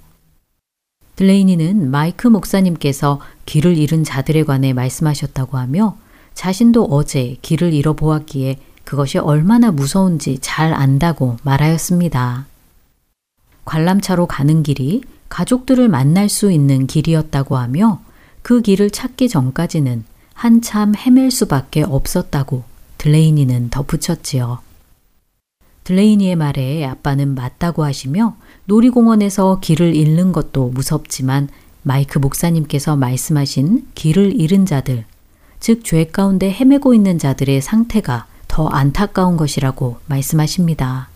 들레이니는 1.17 1.91
마이크 1.91 2.29
목사님께서 2.29 3.21
길을 3.47 3.79
잃은 3.79 4.05
자들에 4.05 4.45
관해 4.45 4.73
말씀하셨다고 4.73 5.57
하며 5.57 5.97
자신도 6.35 6.85
어제 6.85 7.37
길을 7.43 7.73
잃어보았기에 7.73 8.59
그것이 8.87 9.19
얼마나 9.19 9.73
무서운지 9.73 10.39
잘 10.41 10.73
안다고 10.73 11.39
말하였습니다. 11.43 12.47
관람차로 13.65 14.27
가는 14.27 14.63
길이 14.63 15.03
가족들을 15.29 15.89
만날 15.89 16.29
수 16.29 16.53
있는 16.53 16.87
길이었다고 16.87 17.57
하며 17.57 18.01
그 18.43 18.63
길을 18.63 18.91
찾기 18.91 19.29
전까지는 19.29 20.05
한참 20.35 20.95
헤맬 20.95 21.33
수밖에 21.33 21.83
없었다고 21.83 22.63
들레이니는 22.99 23.71
덧붙였지요. 23.71 24.61
들레이니의 25.83 26.37
말에 26.37 26.85
아빠는 26.85 27.35
맞다고 27.35 27.85
하시며 27.85 28.37
놀이공원에서 28.67 29.59
길을 29.61 29.97
잃는 29.97 30.31
것도 30.31 30.69
무섭지만 30.69 31.49
마이크 31.83 32.21
목사님께서 32.21 32.95
말씀하신 32.95 33.89
길을 33.97 34.41
잃은 34.41 34.65
자들, 34.65 35.05
즉 35.59 35.83
죄 35.83 36.05
가운데 36.05 36.53
헤매고 36.53 36.95
있는 36.95 37.19
자들의 37.19 37.61
상태가 37.63 38.27
더 38.57 38.69
안타까운 38.69 39.37
것이라고 39.37 39.99
말씀하십니다. 40.07 41.11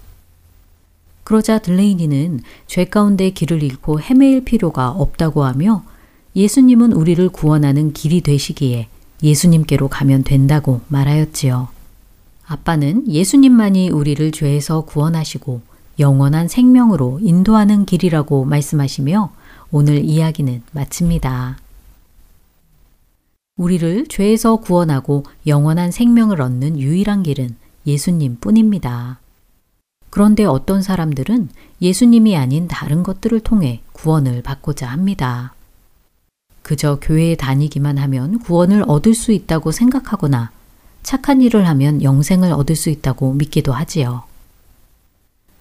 그러자 1.25 1.59
들레이니는 1.59 2.41
죄 2.67 2.85
가운데 2.85 3.31
길을 3.31 3.63
잃고 3.63 3.99
헤매일 3.99 4.45
필요가 4.45 4.91
없다고 4.91 5.45
하며 5.45 5.83
예수님은 6.37 6.93
우리를 6.93 7.27
구원하는 7.31 7.95
길이 7.95 8.21
되시기에 8.21 8.89
예수님께로 9.23 9.89
가면 9.89 10.25
된다고 10.25 10.83
말하였지요. 10.89 11.69
아빠는 12.47 13.11
예수님만이 13.11 13.89
우리를 13.89 14.33
죄에서 14.33 14.83
구원하시고 14.83 15.63
영원한 15.99 16.47
생명으로 16.47 17.21
인도하는 17.23 17.87
길이라고 17.87 18.45
말씀하시며 18.45 19.33
오늘 19.71 20.05
이야기는 20.05 20.61
마칩니다. 20.73 21.57
우리를 23.61 24.07
죄에서 24.09 24.57
구원하고 24.57 25.25
영원한 25.47 25.91
생명을 25.91 26.41
얻는 26.41 26.79
유일한 26.81 27.23
길은 27.23 27.57
예수님 27.87 28.39
뿐입니다. 28.41 29.21
그런데 30.09 30.47
어떤 30.47 30.81
사람들은 30.81 31.51
예수님이 31.83 32.39
아닌 32.39 32.69
다른 32.69 33.03
것들을 33.03 33.39
통해 33.41 33.83
구원을 33.93 34.41
받고자 34.41 34.87
합니다. 34.87 35.53
그저 36.63 36.99
교회에 37.03 37.37
다니기만 37.37 37.99
하면 37.99 38.39
구원을 38.39 38.83
얻을 38.89 39.13
수 39.13 39.31
있다고 39.31 39.73
생각하거나 39.73 40.51
착한 41.03 41.43
일을 41.43 41.69
하면 41.69 42.03
영생을 42.03 42.53
얻을 42.53 42.75
수 42.77 42.89
있다고 42.89 43.35
믿기도 43.35 43.75
하지요. 43.75 44.23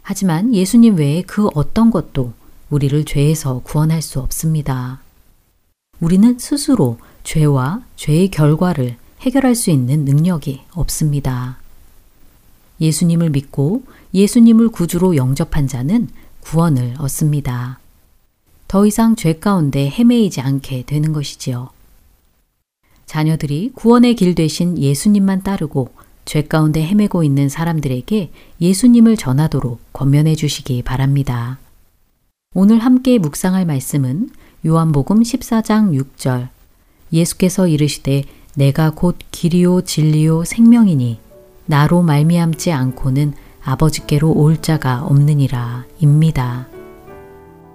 하지만 0.03 0.55
예수님 0.55 0.95
외에 0.95 1.21
그 1.23 1.49
어떤 1.53 1.91
것도 1.91 2.31
우리를 2.69 3.03
죄에서 3.03 3.59
구원할 3.65 4.01
수 4.01 4.21
없습니다. 4.21 5.01
우리는 5.99 6.39
스스로 6.39 6.97
죄와 7.29 7.83
죄의 7.95 8.29
결과를 8.29 8.97
해결할 9.21 9.53
수 9.53 9.69
있는 9.69 10.03
능력이 10.03 10.61
없습니다. 10.71 11.59
예수님을 12.81 13.29
믿고 13.29 13.83
예수님을 14.15 14.69
구주로 14.69 15.15
영접한 15.15 15.67
자는 15.67 16.07
구원을 16.39 16.95
얻습니다. 16.97 17.77
더 18.67 18.83
이상 18.87 19.15
죄 19.15 19.33
가운데 19.33 19.91
헤매이지 19.91 20.41
않게 20.41 20.85
되는 20.87 21.13
것이지요. 21.13 21.69
자녀들이 23.05 23.73
구원의 23.75 24.15
길 24.15 24.33
되신 24.33 24.79
예수님만 24.79 25.43
따르고 25.43 25.89
죄 26.25 26.41
가운데 26.41 26.83
헤매고 26.83 27.23
있는 27.23 27.47
사람들에게 27.47 28.31
예수님을 28.59 29.17
전하도록 29.17 29.79
권면해 29.93 30.33
주시기 30.33 30.81
바랍니다. 30.81 31.59
오늘 32.55 32.79
함께 32.79 33.19
묵상할 33.19 33.67
말씀은 33.67 34.31
요한복음 34.65 35.21
14장 35.21 35.95
6절 35.95 36.49
예수께서 37.11 37.67
이르시되 37.67 38.23
내가 38.55 38.91
곧 38.91 39.17
길이요 39.31 39.81
진리요 39.81 40.43
생명이니 40.43 41.19
나로 41.65 42.01
말미암지 42.01 42.71
않고는 42.71 43.33
아버지께로 43.63 44.31
올 44.31 44.61
자가 44.61 45.03
없느니라 45.03 45.85
입니다. 45.99 46.67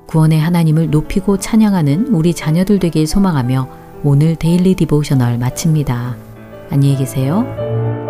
구원의 0.06 0.40
하나님을 0.40 0.90
높이고 0.90 1.38
찬양하는 1.38 2.08
우리 2.08 2.34
자녀들 2.34 2.78
되길 2.78 3.06
소망하며 3.06 3.68
오늘 4.02 4.36
데일리 4.36 4.74
디보셔널 4.74 5.38
마칩니다. 5.38 6.16
안녕히 6.70 6.96
계세요. 6.96 8.03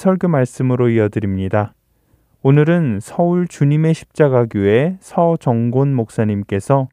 설교 0.00 0.28
말씀으로 0.28 0.88
이어드립니다. 0.88 1.74
오늘은 2.40 3.00
서울 3.02 3.46
주님의 3.46 3.92
십자가교회 3.92 4.96
서정곤 4.98 5.94
목사님께서 5.94 6.88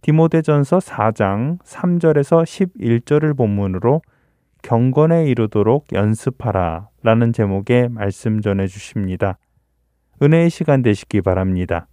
디모데전서 0.00 0.78
4장 0.78 1.62
3절에서 1.62 2.44
11절을 2.44 3.36
본문으로 3.36 4.00
경건에 4.62 5.26
이르도록 5.26 5.88
연습하라 5.92 6.88
라는 7.02 7.34
제목의 7.34 7.90
말씀 7.90 8.40
전해 8.40 8.66
주십니다. 8.66 9.36
은혜의 10.22 10.48
시간 10.48 10.80
되시기 10.80 11.20
바랍니다. 11.20 11.88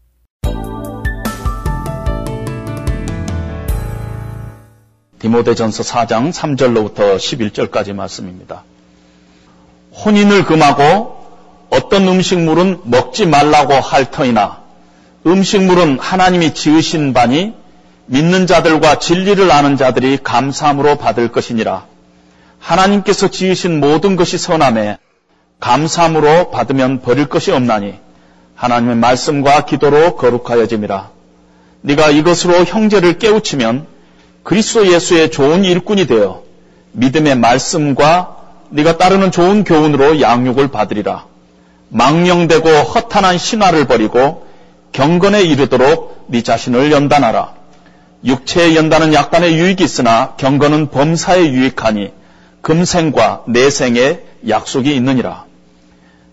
디모데전서 5.20 5.84
4장 5.84 6.32
3절로부터 6.32 7.18
11절까지 7.18 7.94
말씀입니다. 7.94 8.64
혼인을 10.04 10.46
금하고 10.46 11.18
어떤 11.70 12.08
음식물은 12.08 12.82
먹지 12.84 13.26
말라고 13.26 13.74
할 13.74 14.10
터이나 14.12 14.62
음식물은 15.26 16.00
하나님이 16.00 16.54
지으신 16.54 17.14
바니 17.14 17.54
믿는 18.06 18.48
자들과 18.48 19.00
진리를 19.00 19.52
아는 19.52 19.76
자들이 19.76 20.20
감사함으로 20.24 20.98
받을 20.98 21.30
것이니라. 21.30 21.86
하나님께서 22.60 23.28
지으신 23.28 23.80
모든 23.80 24.16
것이 24.16 24.38
선함에 24.38 24.98
감사함으로 25.60 26.52
받으면 26.52 27.02
버릴 27.02 27.26
것이 27.28 27.52
없나니 27.52 27.96
하나님의 28.56 28.96
말씀과 28.96 29.66
기도로 29.66 30.16
거룩하여짐이라. 30.16 31.10
네가 31.82 32.10
이것으로 32.10 32.64
형제를 32.64 33.18
깨우치면 33.18 33.88
그리스도 34.44 34.88
예수의 34.88 35.32
좋은 35.32 35.66
일꾼이 35.66 36.08
되어 36.08 36.44
믿음의 36.94 37.38
말씀과 37.38 38.37
네가 38.70 38.98
따르는 38.98 39.32
좋은 39.32 39.64
교훈으로 39.64 40.22
양육을 40.22 40.70
받으리라. 40.70 41.26
망령되고 41.90 42.70
허탄한 42.70 43.38
신화를 43.38 43.88
버리고 43.88 44.46
경건에 44.92 45.44
이르도록 45.44 46.26
네 46.28 46.42
자신을 46.42 46.92
연단하라. 46.92 47.54
육체의 48.26 48.76
연단은 48.76 49.14
약간의 49.14 49.58
유익이 49.58 49.84
있으나 49.84 50.34
경건은 50.38 50.90
범사에 50.90 51.52
유익하니 51.52 52.12
금생과 52.62 53.44
내생에 53.48 54.20
약속이 54.48 54.94
있느니라. 54.96 55.46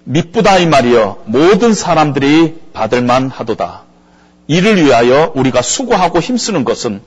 미쁘다 0.05 0.59
이 0.59 0.67
말이여 0.67 1.23
모든 1.27 1.73
사람들이 1.73 2.61
받을만 2.73 3.31
하도다. 3.31 3.83
이를 4.47 4.77
위하여 4.85 5.33
우리가 5.35 5.63
수고하고 5.63 6.21
힘쓰는 6.21 6.65
것은 6.65 7.01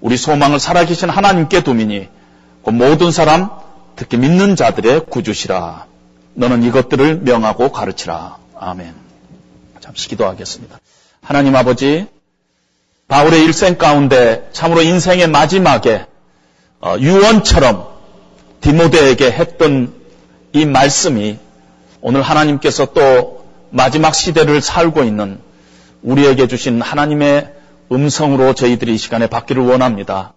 우리 0.00 0.16
소망을 0.16 0.58
살아계신 0.58 1.08
하나님께 1.08 1.62
두미니 1.62 2.08
그 2.64 2.70
모든 2.70 3.10
사람 3.10 3.48
특히 3.96 4.18
믿는 4.18 4.56
자들의 4.56 5.06
구주시라. 5.06 5.86
너는 6.34 6.62
이것들을 6.64 7.20
명하고 7.20 7.70
가르치라. 7.70 8.38
아멘. 8.58 8.94
잠시 9.80 10.08
기도하겠습니다. 10.08 10.78
하나님 11.20 11.54
아버지, 11.54 12.06
바울의 13.08 13.44
일생 13.44 13.76
가운데 13.76 14.48
참으로 14.52 14.82
인생의 14.82 15.28
마지막에 15.28 16.06
어, 16.80 16.96
유언처럼 16.98 17.88
디모데에게 18.60 19.30
했던 19.30 19.94
이 20.52 20.64
말씀이 20.66 21.38
오늘 22.00 22.22
하나님께서 22.22 22.86
또 22.92 23.46
마지막 23.70 24.14
시대를 24.14 24.60
살고 24.60 25.04
있는 25.04 25.38
우리에게 26.02 26.46
주신 26.46 26.80
하나님의 26.80 27.52
음성으로 27.92 28.54
저희들이 28.54 28.94
이 28.94 28.98
시간에 28.98 29.26
받기를 29.26 29.62
원합니다. 29.62 30.32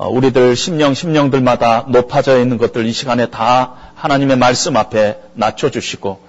어, 0.00 0.08
우리들 0.08 0.54
심령 0.54 0.94
심령들마다 0.94 1.86
높아져 1.88 2.40
있는 2.40 2.56
것들 2.56 2.86
이 2.86 2.92
시간에 2.92 3.26
다 3.30 3.74
하나님의 3.96 4.36
말씀 4.36 4.76
앞에 4.76 5.18
낮춰주시고 5.34 6.20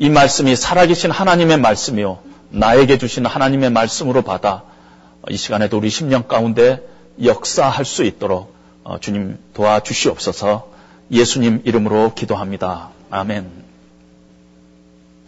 이 0.00 0.10
말씀이 0.10 0.56
살아계신 0.56 1.12
하나님의 1.12 1.58
말씀이요 1.58 2.18
나에게 2.50 2.98
주신 2.98 3.24
하나님의 3.24 3.70
말씀으로 3.70 4.22
받아 4.22 4.64
이 5.28 5.36
시간에도 5.36 5.78
우리 5.78 5.88
심령 5.88 6.24
가운데 6.24 6.82
역사할 7.22 7.84
수 7.84 8.02
있도록 8.02 8.52
어, 8.82 8.98
주님 8.98 9.38
도와주시옵소서 9.54 10.68
예수님 11.12 11.62
이름으로 11.64 12.12
기도합니다. 12.12 12.88
아멘. 13.10 13.48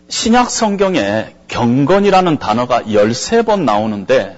신약 0.09 0.51
성경에 0.51 1.33
경건이라는 1.47 2.39
단어가 2.39 2.83
13번 2.83 3.61
나오는데 3.61 4.37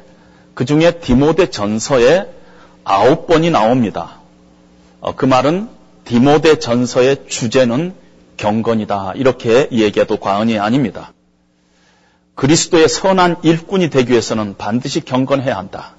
그 0.53 0.66
중에 0.66 0.99
디모데 1.01 1.49
전서에 1.49 2.39
9번이 2.85 3.51
나옵니다. 3.51 4.20
어, 5.01 5.14
그 5.14 5.24
말은 5.26 5.68
디모데 6.05 6.59
전서의 6.59 7.26
주제는 7.28 7.95
경건이다. 8.37 9.12
이렇게 9.16 9.68
얘기해도 9.70 10.16
과언이 10.16 10.59
아닙니다. 10.59 11.12
그리스도의 12.35 12.89
선한 12.89 13.37
일꾼이 13.43 13.91
되기 13.91 14.12
위해서는 14.12 14.57
반드시 14.57 15.01
경건해야 15.01 15.57
한다. 15.57 15.93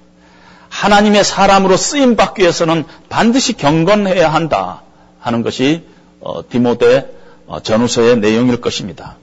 하나님의 0.68 1.22
사람으로 1.22 1.76
쓰임 1.76 2.16
받기 2.16 2.42
위해서는 2.42 2.84
반드시 3.08 3.52
경건해야 3.52 4.32
한다. 4.32 4.82
하는 5.20 5.42
것이 5.42 5.84
어, 6.20 6.46
디모데 6.48 7.14
어, 7.46 7.60
전후서의 7.60 8.18
내용일 8.18 8.60
것입니다. 8.60 9.16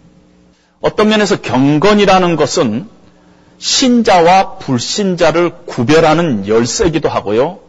어떤 0.81 1.09
면에서 1.09 1.41
경건이라는 1.41 2.35
것은 2.35 2.87
신자와 3.59 4.57
불신자를 4.57 5.65
구별하는 5.65 6.47
열쇠이기도 6.47 7.09
하고요. 7.09 7.59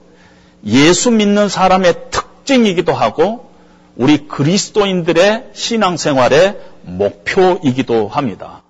예수 0.64 1.10
믿는 1.10 1.48
사람의 1.48 2.10
특징이기도 2.10 2.92
하고 2.92 3.50
우리 3.96 4.28
그리스도인들의 4.28 5.50
신앙생활의 5.52 6.58
목표이기도 6.82 8.08
합니다. 8.08 8.62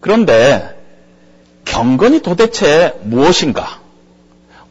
그런데 0.00 0.76
경건이 1.64 2.20
도대체 2.20 2.98
무엇인가? 3.02 3.80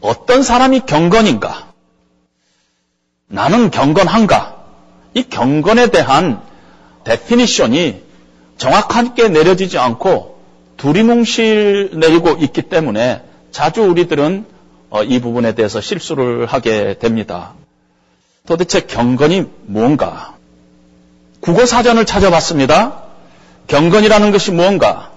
어떤 0.01 0.43
사람이 0.43 0.81
경건인가? 0.81 1.71
나는 3.27 3.71
경건한가? 3.71 4.57
이 5.13 5.23
경건에 5.23 5.87
대한 5.87 6.41
definition이 7.03 8.03
정확하게 8.57 9.29
내려지지 9.29 9.77
않고 9.77 10.36
두리뭉실 10.77 11.91
내리고 11.95 12.37
있기 12.39 12.63
때문에 12.63 13.21
자주 13.51 13.81
우리들은 13.81 14.45
어, 14.89 15.03
이 15.03 15.19
부분에 15.19 15.53
대해서 15.53 15.81
실수를 15.81 16.45
하게 16.45 16.97
됩니다. 16.97 17.53
도대체 18.45 18.81
경건이 18.81 19.45
무언가? 19.65 20.35
국어 21.41 21.65
사전을 21.65 22.05
찾아봤습니다. 22.05 23.03
경건이라는 23.67 24.31
것이 24.31 24.51
무언가? 24.51 25.11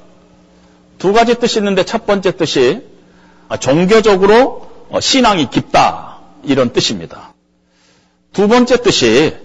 두 0.99 1.13
가지 1.13 1.37
뜻이 1.37 1.59
있는데 1.59 1.85
첫 1.85 2.05
번째 2.07 2.37
뜻이 2.37 2.83
종교적으로 3.61 4.69
어, 4.91 5.01
신앙이 5.01 5.51
깊다 5.51 6.19
이런 6.43 6.73
뜻입니다. 6.73 7.33
두 8.33 8.49
번째 8.49 8.79
뜻이 8.83 9.37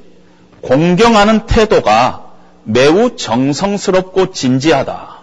공경하는 0.61 1.45
태도가 1.45 2.31
매우 2.63 3.15
정성스럽고 3.15 4.31
진지하다. 4.31 5.14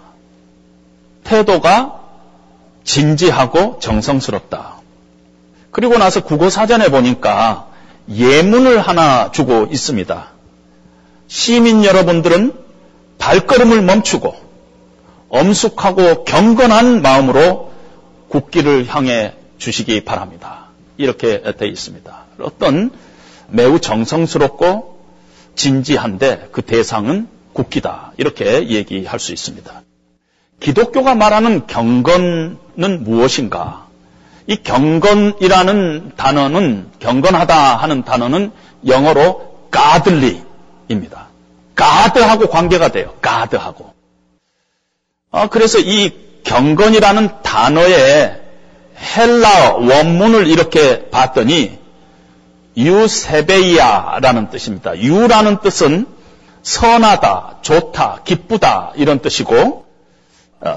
태도가 1.25 2.01
진지하고 2.85 3.79
정성스럽다. 3.81 4.77
그리고 5.71 5.99
나서 5.99 6.23
국어 6.23 6.51
사전에 6.51 6.91
보니까 6.91 7.69
예문을 8.11 8.81
하나 8.81 9.31
주고 9.31 9.69
있습니다. 9.71 10.29
시민 11.29 11.85
여러분들은 11.85 12.53
발걸음을 13.19 13.83
멈추고 13.83 14.35
엄숙하고 15.29 16.25
경건한 16.25 17.01
마음으로 17.01 17.73
국기를 18.29 18.87
향해 18.87 19.35
주시기 19.59 20.05
바랍니다. 20.05 20.67
이렇게 20.99 21.41
되어 21.41 21.69
있습니다. 21.69 22.25
어떤 22.41 22.91
매우 23.49 23.81
정성스럽고 23.81 24.99
진지한데 25.55 26.49
그 26.53 26.63
대상은 26.63 27.29
국기다. 27.53 28.13
이렇게 28.17 28.69
얘기할 28.69 29.19
수 29.19 29.33
있습니다. 29.33 29.82
기독교가 30.63 31.17
말하는 31.17 31.67
경건은 31.67 33.05
무엇인가? 33.05 33.87
이 34.47 34.57
경건이라는 34.57 36.13
단어는 36.17 36.91
경건하다 37.01 37.77
하는 37.77 38.05
단어는 38.05 38.53
영어로 38.87 39.57
godly입니다. 39.73 41.29
가드하고 41.75 42.49
관계가 42.49 42.89
돼요. 42.89 43.15
가드하고. 43.21 43.93
아, 45.33 45.49
그래서 45.49 45.79
이 45.79 46.13
경건이라는 46.45 47.43
단어의 47.43 48.41
헬라 49.17 49.75
원문을 49.75 50.47
이렇게 50.47 51.09
봤더니 51.11 51.79
유세베이아라는 52.77 54.51
뜻입니다. 54.51 54.97
유라는 54.97 55.61
뜻은 55.61 56.07
선하다, 56.63 57.59
좋다, 57.63 58.21
기쁘다 58.25 58.93
이런 58.95 59.19
뜻이고 59.19 59.55
어, 59.57 59.82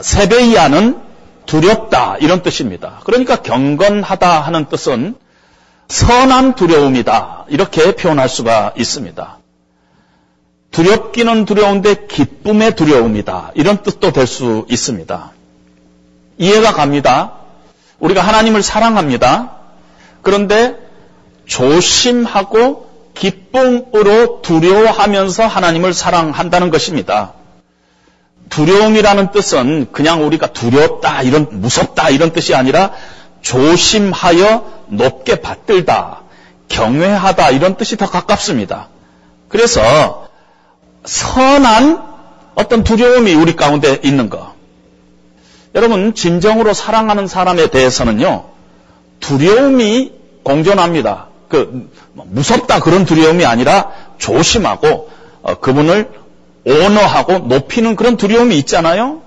세베이아는 0.02 1.00
두렵다 1.46 2.18
이런 2.20 2.42
뜻입니다. 2.42 3.02
그러니까 3.04 3.36
경건하다 3.38 4.42
하는 4.42 4.66
뜻은 4.66 5.16
선한 5.88 6.56
두려움이다 6.56 7.46
이렇게 7.50 7.96
표현할 7.96 8.28
수가 8.28 8.74
있습니다. 8.76 9.38
두렵기는 10.72 11.46
두려운데 11.46 12.08
기쁨의 12.08 12.76
두려움이다 12.76 13.52
이런 13.54 13.84
뜻도 13.84 14.12
될 14.12 14.28
수 14.28 14.66
있습니다. 14.70 15.32
이해가 16.38 16.74
갑니다. 16.74 17.34
우리가 18.00 18.22
하나님을 18.22 18.62
사랑합니다. 18.62 19.52
그런데 20.22 20.76
조심하고 21.46 22.90
기쁨으로 23.14 24.42
두려워하면서 24.42 25.48
하나님을 25.48 25.94
사랑한다는 25.94 26.72
것입니다. 26.72 27.34
두려움이라는 28.50 29.32
뜻은 29.32 29.88
그냥 29.92 30.26
우리가 30.26 30.48
두렵다, 30.48 31.22
이런, 31.24 31.48
무섭다, 31.52 32.10
이런 32.10 32.32
뜻이 32.32 32.56
아니라 32.56 32.92
조심하여 33.42 34.66
높게 34.88 35.42
받들다, 35.42 36.22
경외하다, 36.68 37.52
이런 37.52 37.76
뜻이 37.76 37.98
더 37.98 38.10
가깝습니다. 38.10 38.90
그래서 39.50 40.28
선한 41.06 42.04
어떤 42.56 42.84
두려움이 42.84 43.34
우리 43.34 43.56
가운데 43.56 44.00
있는 44.04 44.30
거. 44.30 44.54
여러분, 45.76 46.14
진정으로 46.16 46.74
사랑하는 46.74 47.28
사람에 47.28 47.68
대해서는요, 47.68 48.46
두려움이 49.20 50.14
공존합니다. 50.44 51.28
그 51.50 51.90
무섭다 52.14 52.80
그런 52.80 53.06
두려움이 53.06 53.46
아니라 53.46 53.92
조심하고 54.18 55.10
어, 55.42 55.56
그분을 55.56 56.10
오너하고 56.66 57.40
높이는 57.40 57.96
그런 57.96 58.18
두려움이 58.18 58.58
있잖아요. 58.60 59.22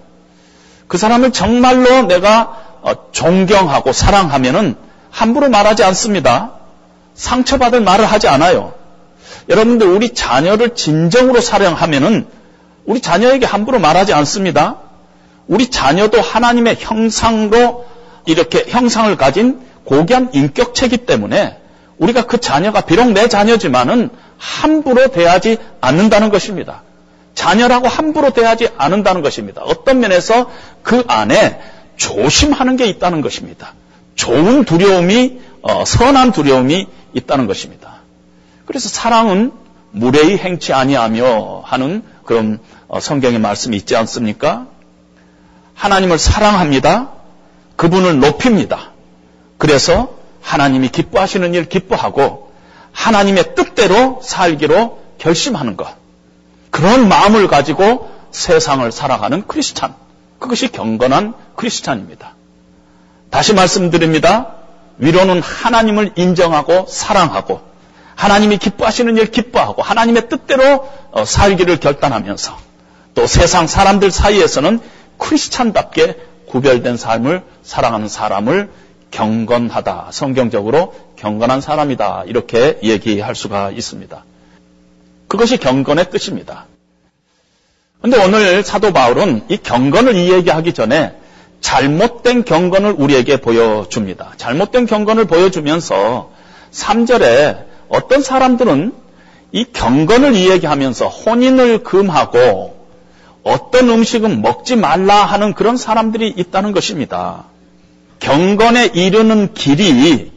그 0.88 0.98
사람을 0.98 1.32
정말로 1.32 2.02
내가 2.02 2.56
어, 2.82 3.10
존경하고 3.12 3.92
사랑하면은 3.92 4.76
함부로 5.10 5.48
말하지 5.48 5.84
않습니다. 5.84 6.52
상처받을 7.14 7.80
말을 7.80 8.06
하지 8.06 8.28
않아요. 8.28 8.74
여러분들 9.48 9.86
우리 9.86 10.14
자녀를 10.14 10.74
진정으로 10.74 11.40
사랑하면은 11.40 12.26
우리 12.84 13.00
자녀에게 13.00 13.46
함부로 13.46 13.78
말하지 13.78 14.12
않습니다. 14.14 14.78
우리 15.46 15.70
자녀도 15.70 16.20
하나님의 16.20 16.76
형상으로 16.78 17.86
이렇게 18.26 18.64
형상을 18.68 19.14
가진 19.16 19.60
고귀한 19.84 20.30
인격체이기 20.32 20.98
때문에 20.98 21.58
우리가 21.98 22.26
그 22.26 22.38
자녀가 22.38 22.82
비록 22.82 23.10
내 23.12 23.28
자녀지만은 23.28 24.10
함부로 24.36 25.08
대하지 25.08 25.56
않는다는 25.80 26.30
것입니다. 26.30 26.82
자녀라고 27.38 27.86
함부로 27.86 28.30
대하지 28.30 28.70
않는다는 28.76 29.22
것입니다. 29.22 29.62
어떤 29.64 30.00
면에서 30.00 30.50
그 30.82 31.04
안에 31.06 31.60
조심하는 31.96 32.76
게 32.76 32.86
있다는 32.86 33.20
것입니다. 33.20 33.74
좋은 34.16 34.64
두려움이 34.64 35.40
어, 35.62 35.84
선한 35.84 36.32
두려움이 36.32 36.88
있다는 37.12 37.46
것입니다. 37.46 38.00
그래서 38.66 38.88
사랑은 38.88 39.52
무례히 39.92 40.36
행치 40.36 40.72
아니하며 40.72 41.62
하는 41.64 42.02
그런 42.24 42.58
어, 42.88 42.98
성경의 42.98 43.38
말씀이 43.38 43.76
있지 43.76 43.94
않습니까? 43.94 44.66
하나님을 45.74 46.18
사랑합니다. 46.18 47.10
그분을 47.76 48.18
높입니다. 48.18 48.90
그래서 49.58 50.16
하나님이 50.42 50.88
기뻐하시는 50.88 51.54
일 51.54 51.68
기뻐하고 51.68 52.50
하나님의 52.90 53.54
뜻대로 53.54 54.18
살기로 54.24 54.98
결심하는 55.18 55.76
것. 55.76 55.98
그런 56.70 57.08
마음을 57.08 57.48
가지고 57.48 58.10
세상을 58.30 58.90
살아가는 58.92 59.46
크리스찬. 59.46 59.94
그것이 60.38 60.68
경건한 60.68 61.34
크리스찬입니다. 61.56 62.34
다시 63.30 63.54
말씀드립니다. 63.54 64.54
위로는 64.98 65.42
하나님을 65.42 66.12
인정하고 66.16 66.86
사랑하고 66.88 67.60
하나님이 68.14 68.58
기뻐하시는 68.58 69.16
일 69.16 69.30
기뻐하고 69.30 69.82
하나님의 69.82 70.28
뜻대로 70.28 70.88
어, 71.12 71.24
살기를 71.24 71.78
결단하면서 71.78 72.58
또 73.14 73.26
세상 73.26 73.66
사람들 73.66 74.10
사이에서는 74.10 74.80
크리스찬답게 75.18 76.16
구별된 76.48 76.96
삶을 76.96 77.42
살아가는 77.62 78.08
사람을 78.08 78.70
경건하다. 79.10 80.08
성경적으로 80.10 80.94
경건한 81.16 81.60
사람이다. 81.60 82.24
이렇게 82.26 82.78
얘기할 82.82 83.34
수가 83.34 83.70
있습니다. 83.70 84.24
그것이 85.28 85.58
경건의 85.58 86.10
뜻입니다. 86.10 86.66
근데 88.00 88.22
오늘 88.22 88.62
사도 88.62 88.92
바울은 88.92 89.44
이 89.48 89.56
경건을 89.56 90.14
이야기하기 90.16 90.72
전에 90.72 91.14
잘못된 91.60 92.44
경건을 92.44 92.94
우리에게 92.96 93.40
보여줍니다. 93.40 94.34
잘못된 94.36 94.86
경건을 94.86 95.26
보여주면서 95.26 96.30
3절에 96.70 97.66
어떤 97.88 98.22
사람들은 98.22 98.92
이 99.52 99.64
경건을 99.72 100.34
이야기하면서 100.34 101.08
혼인을 101.08 101.82
금하고 101.82 102.78
어떤 103.42 103.88
음식은 103.88 104.42
먹지 104.42 104.76
말라 104.76 105.24
하는 105.24 105.54
그런 105.54 105.76
사람들이 105.76 106.32
있다는 106.36 106.72
것입니다. 106.72 107.44
경건에 108.20 108.86
이르는 108.94 109.54
길이 109.54 110.32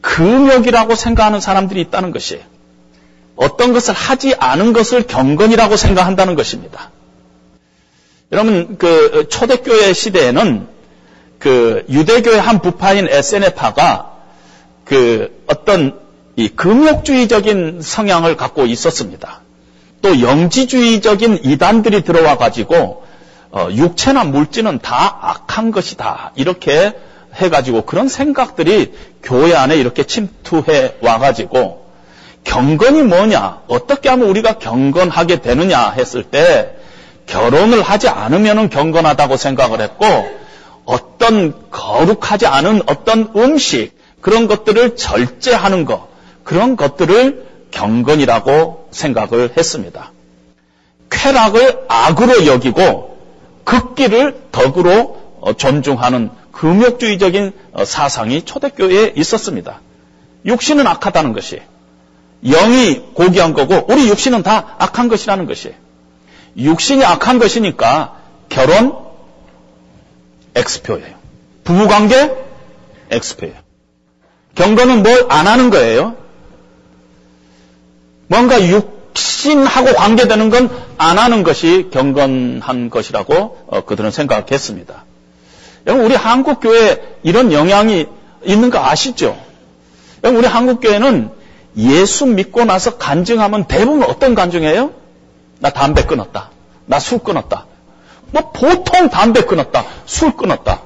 금욕이라고 0.00 0.94
생각하는 0.94 1.40
사람들이 1.40 1.80
있다는 1.80 2.12
것이에요. 2.12 2.51
어떤 3.36 3.72
것을 3.72 3.94
하지 3.94 4.34
않은 4.38 4.72
것을 4.72 5.06
경건이라고 5.06 5.76
생각한다는 5.76 6.34
것입니다. 6.34 6.90
여러분, 8.30 8.76
그 8.78 9.28
초대교회 9.28 9.92
시대에는 9.92 10.68
그 11.38 11.84
유대교의 11.88 12.40
한 12.40 12.60
부파인 12.60 13.08
에세네파가 13.08 14.12
그 14.84 15.42
어떤 15.46 15.98
이 16.36 16.48
금욕주의적인 16.48 17.80
성향을 17.82 18.36
갖고 18.36 18.64
있었습니다. 18.66 19.40
또 20.00 20.20
영지주의적인 20.20 21.40
이단들이 21.44 22.02
들어와 22.02 22.36
가지고 22.36 23.04
어, 23.50 23.68
육체나 23.70 24.24
물질은 24.24 24.78
다 24.78 25.18
악한 25.20 25.72
것이다 25.72 26.32
이렇게 26.36 26.94
해가지고 27.34 27.82
그런 27.82 28.08
생각들이 28.08 28.92
교회 29.22 29.54
안에 29.54 29.76
이렇게 29.76 30.04
침투해 30.04 30.94
와가지고 31.00 31.81
경건이 32.44 33.02
뭐냐 33.02 33.62
어떻게 33.68 34.08
하면 34.08 34.28
우리가 34.28 34.58
경건하게 34.58 35.40
되느냐 35.40 35.90
했을 35.90 36.24
때 36.24 36.74
결혼을 37.26 37.82
하지 37.82 38.08
않으면 38.08 38.68
경건하다고 38.68 39.36
생각을 39.36 39.80
했고 39.80 40.06
어떤 40.84 41.70
거룩하지 41.70 42.46
않은 42.46 42.82
어떤 42.86 43.32
음식 43.36 43.92
그런 44.20 44.46
것들을 44.48 44.96
절제하는 44.96 45.84
것 45.84 46.08
그런 46.44 46.76
것들을 46.76 47.46
경건이라고 47.70 48.88
생각을 48.90 49.52
했습니다. 49.56 50.12
쾌락을 51.10 51.84
악으로 51.88 52.46
여기고 52.46 53.18
극기를 53.64 54.48
덕으로 54.52 55.20
어, 55.40 55.52
존중하는 55.54 56.30
금욕주의적인 56.52 57.52
어, 57.72 57.84
사상이 57.84 58.44
초대교회에 58.44 59.14
있었습니다. 59.16 59.80
육신은 60.44 60.86
악하다는 60.86 61.32
것이 61.32 61.60
영이 62.44 63.00
고귀한 63.14 63.52
거고 63.52 63.86
우리 63.88 64.08
육신은 64.08 64.42
다 64.42 64.74
악한 64.78 65.08
것이라는 65.08 65.46
것이 65.46 65.74
육신이 66.56 67.04
악한 67.04 67.38
것이니까 67.38 68.16
결혼 68.48 68.94
엑스표예요. 70.54 71.16
부부관계 71.64 72.32
엑스표예요. 73.10 73.54
경건은 74.54 75.02
뭘 75.02 75.26
안 75.30 75.46
하는 75.46 75.70
거예요. 75.70 76.16
뭔가 78.26 78.60
육신하고 78.60 79.94
관계되는 79.94 80.50
건 80.50 80.82
안 81.02 81.18
하는 81.18 81.42
것이 81.42 81.88
경건한 81.92 82.88
것이라고 82.88 83.58
어, 83.66 83.84
그들은 83.84 84.12
생각했습니다. 84.12 85.04
여러분 85.88 86.06
우리 86.06 86.14
한국 86.14 86.60
교회에 86.60 87.00
이런 87.24 87.52
영향이 87.52 88.06
있는 88.44 88.70
거 88.70 88.78
아시죠? 88.78 89.36
여러분 90.22 90.38
우리 90.38 90.46
한국 90.48 90.80
교회는 90.80 91.30
예수 91.76 92.26
믿고 92.26 92.64
나서 92.64 92.98
간증하면 92.98 93.64
대부분 93.64 94.02
어떤 94.02 94.34
간증이에요? 94.34 94.92
나 95.60 95.70
담배 95.70 96.04
끊었다. 96.04 96.50
나 96.86 96.98
술 96.98 97.18
끊었다. 97.18 97.66
뭐 98.30 98.50
보통 98.50 99.08
담배 99.08 99.42
끊었다. 99.42 99.84
술 100.06 100.36
끊었다. 100.36 100.82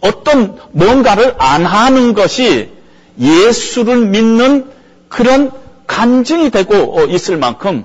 어떤 0.00 0.58
뭔가를 0.72 1.34
안 1.38 1.64
하는 1.64 2.14
것이 2.14 2.70
예수를 3.18 4.06
믿는 4.06 4.70
그런 5.08 5.50
간증이 5.86 6.50
되고 6.50 6.98
어, 6.98 7.04
있을 7.04 7.36
만큼 7.36 7.84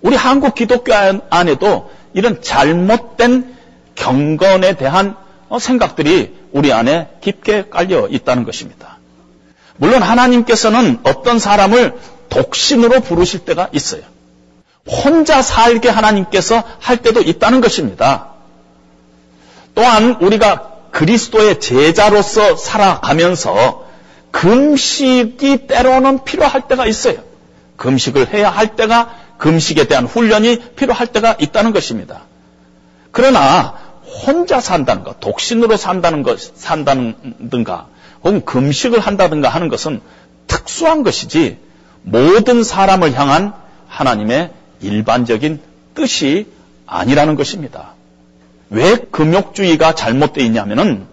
우리 0.00 0.16
한국 0.16 0.54
기독교 0.54 0.92
안에도 1.30 1.90
이런 2.14 2.40
잘못된 2.40 3.54
경건에 3.94 4.74
대한 4.74 5.16
어, 5.48 5.58
생각들이 5.58 6.34
우리 6.52 6.72
안에 6.72 7.08
깊게 7.20 7.68
깔려 7.70 8.08
있다는 8.08 8.44
것입니다. 8.44 8.99
물론 9.80 10.02
하나님께서는 10.02 10.98
어떤 11.04 11.38
사람을 11.38 11.98
독신으로 12.28 13.00
부르실 13.00 13.40
때가 13.46 13.70
있어요. 13.72 14.02
혼자 14.86 15.40
살게 15.40 15.88
하나님께서 15.88 16.62
할 16.80 16.98
때도 16.98 17.22
있다는 17.22 17.62
것입니다. 17.62 18.28
또한 19.74 20.18
우리가 20.20 20.68
그리스도의 20.90 21.60
제자로서 21.60 22.56
살아가면서 22.56 23.86
금식이 24.32 25.66
때로는 25.66 26.24
필요할 26.24 26.68
때가 26.68 26.84
있어요. 26.84 27.16
금식을 27.78 28.34
해야 28.34 28.50
할 28.50 28.76
때가 28.76 29.14
금식에 29.38 29.88
대한 29.88 30.04
훈련이 30.04 30.58
필요할 30.76 31.06
때가 31.06 31.36
있다는 31.40 31.72
것입니다. 31.72 32.20
그러나 33.12 33.74
혼자 34.26 34.60
산다는 34.60 35.04
것, 35.04 35.20
독신으로 35.20 35.78
산다는 35.78 36.22
것, 36.22 36.38
산다든가, 36.38 37.86
혹은 38.22 38.44
금식을 38.44 39.00
한다든가 39.00 39.48
하는 39.48 39.68
것은 39.68 40.00
특수한 40.46 41.02
것이지 41.02 41.58
모든 42.02 42.62
사람을 42.62 43.14
향한 43.14 43.52
하나님의 43.88 44.50
일반적인 44.80 45.60
뜻이 45.94 46.46
아니라는 46.86 47.34
것입니다. 47.36 47.94
왜 48.70 48.96
금욕주의가 48.96 49.94
잘못되어 49.94 50.44
있냐면은 50.44 51.06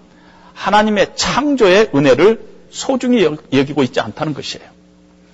하나님의 0.54 1.14
창조의 1.16 1.92
은혜를 1.94 2.42
소중히 2.70 3.24
여기고 3.24 3.84
있지 3.84 4.00
않다는 4.00 4.34
것이에요. 4.34 4.66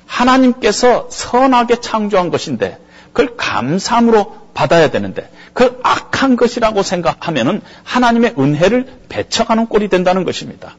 하나님께서 0.05 1.07
선하게 1.09 1.81
창조한 1.81 2.29
것인데 2.29 2.77
그걸 3.13 3.35
감사함으로 3.35 4.43
받아야 4.53 4.91
되는데 4.91 5.29
그걸 5.53 5.79
악한 5.83 6.35
것이라고 6.35 6.83
생각하면은 6.83 7.61
하나님의 7.83 8.35
은혜를 8.37 8.87
배척하는 9.09 9.67
꼴이 9.67 9.89
된다는 9.89 10.23
것입니다. 10.23 10.75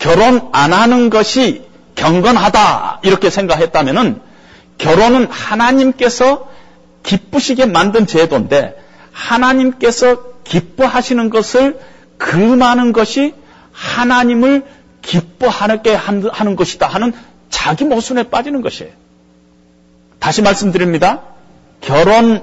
결혼 0.00 0.48
안 0.52 0.72
하는 0.72 1.10
것이 1.10 1.62
경건하다 1.94 3.00
이렇게 3.04 3.30
생각했다면은 3.30 4.20
결혼은 4.78 5.26
하나님께서 5.26 6.48
기쁘시게 7.02 7.66
만든 7.66 8.06
제도인데 8.06 8.76
하나님께서 9.12 10.22
기뻐하시는 10.44 11.30
것을 11.30 11.78
금하는 12.16 12.92
것이 12.92 13.34
하나님을 13.72 14.64
기뻐하게 15.02 15.94
하는 15.94 16.56
것이다 16.56 16.86
하는 16.86 17.12
자기 17.50 17.84
모순에 17.84 18.24
빠지는 18.24 18.62
것이에요. 18.62 18.92
다시 20.18 20.40
말씀드립니다. 20.40 21.20
결혼 21.82 22.42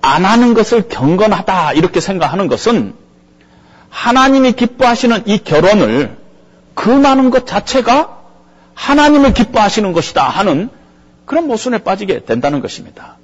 안 0.00 0.24
하는 0.24 0.54
것을 0.54 0.88
경건하다 0.88 1.72
이렇게 1.74 2.00
생각하는 2.00 2.48
것은 2.48 2.94
하나님이 3.90 4.52
기뻐하시는 4.52 5.22
이 5.26 5.38
결혼을 5.38 6.25
금하는 6.76 7.30
것 7.30 7.46
자체가 7.46 8.20
하나님을 8.74 9.32
기뻐하시는 9.32 9.92
것이다 9.92 10.22
하는 10.22 10.68
그런 11.24 11.48
모순에 11.48 11.78
빠지게 11.78 12.24
된다는 12.24 12.60
것입니다. 12.60 13.16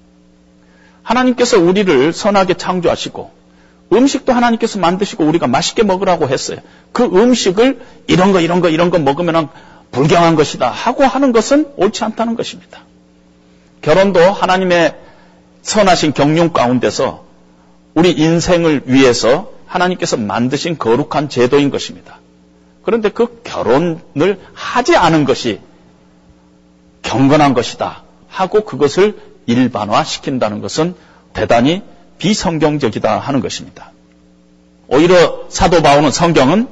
하나님께서 1.04 1.60
우리를 1.60 2.12
선하게 2.12 2.54
창조하시고 2.54 3.30
음식도 3.92 4.32
하나님께서 4.32 4.78
만드시고 4.78 5.24
우리가 5.24 5.46
맛있게 5.46 5.82
먹으라고 5.82 6.28
했어요. 6.28 6.58
그 6.92 7.04
음식을 7.04 7.80
이런 8.08 8.32
거 8.32 8.40
이런 8.40 8.60
거 8.60 8.70
이런 8.70 8.90
거 8.90 8.98
먹으면 8.98 9.48
불경한 9.90 10.34
것이다 10.34 10.70
하고 10.70 11.04
하는 11.04 11.32
것은 11.32 11.72
옳지 11.76 12.02
않다는 12.02 12.34
것입니다. 12.34 12.80
결혼도 13.82 14.20
하나님의 14.20 14.96
선하신 15.60 16.14
경륜 16.14 16.52
가운데서 16.52 17.24
우리 17.94 18.12
인생을 18.12 18.84
위해서 18.86 19.52
하나님께서 19.66 20.16
만드신 20.16 20.78
거룩한 20.78 21.28
제도인 21.28 21.70
것입니다. 21.70 22.21
그런데 22.84 23.08
그 23.08 23.42
결혼을 23.44 24.40
하지 24.54 24.96
않은 24.96 25.24
것이 25.24 25.60
경건한 27.02 27.54
것이다 27.54 28.02
하고 28.28 28.64
그것을 28.64 29.18
일반화시킨다는 29.46 30.60
것은 30.60 30.94
대단히 31.32 31.82
비성경적이다 32.18 33.18
하는 33.18 33.40
것입니다. 33.40 33.90
오히려 34.88 35.44
사도 35.48 35.82
바울은 35.82 36.10
성경은 36.10 36.68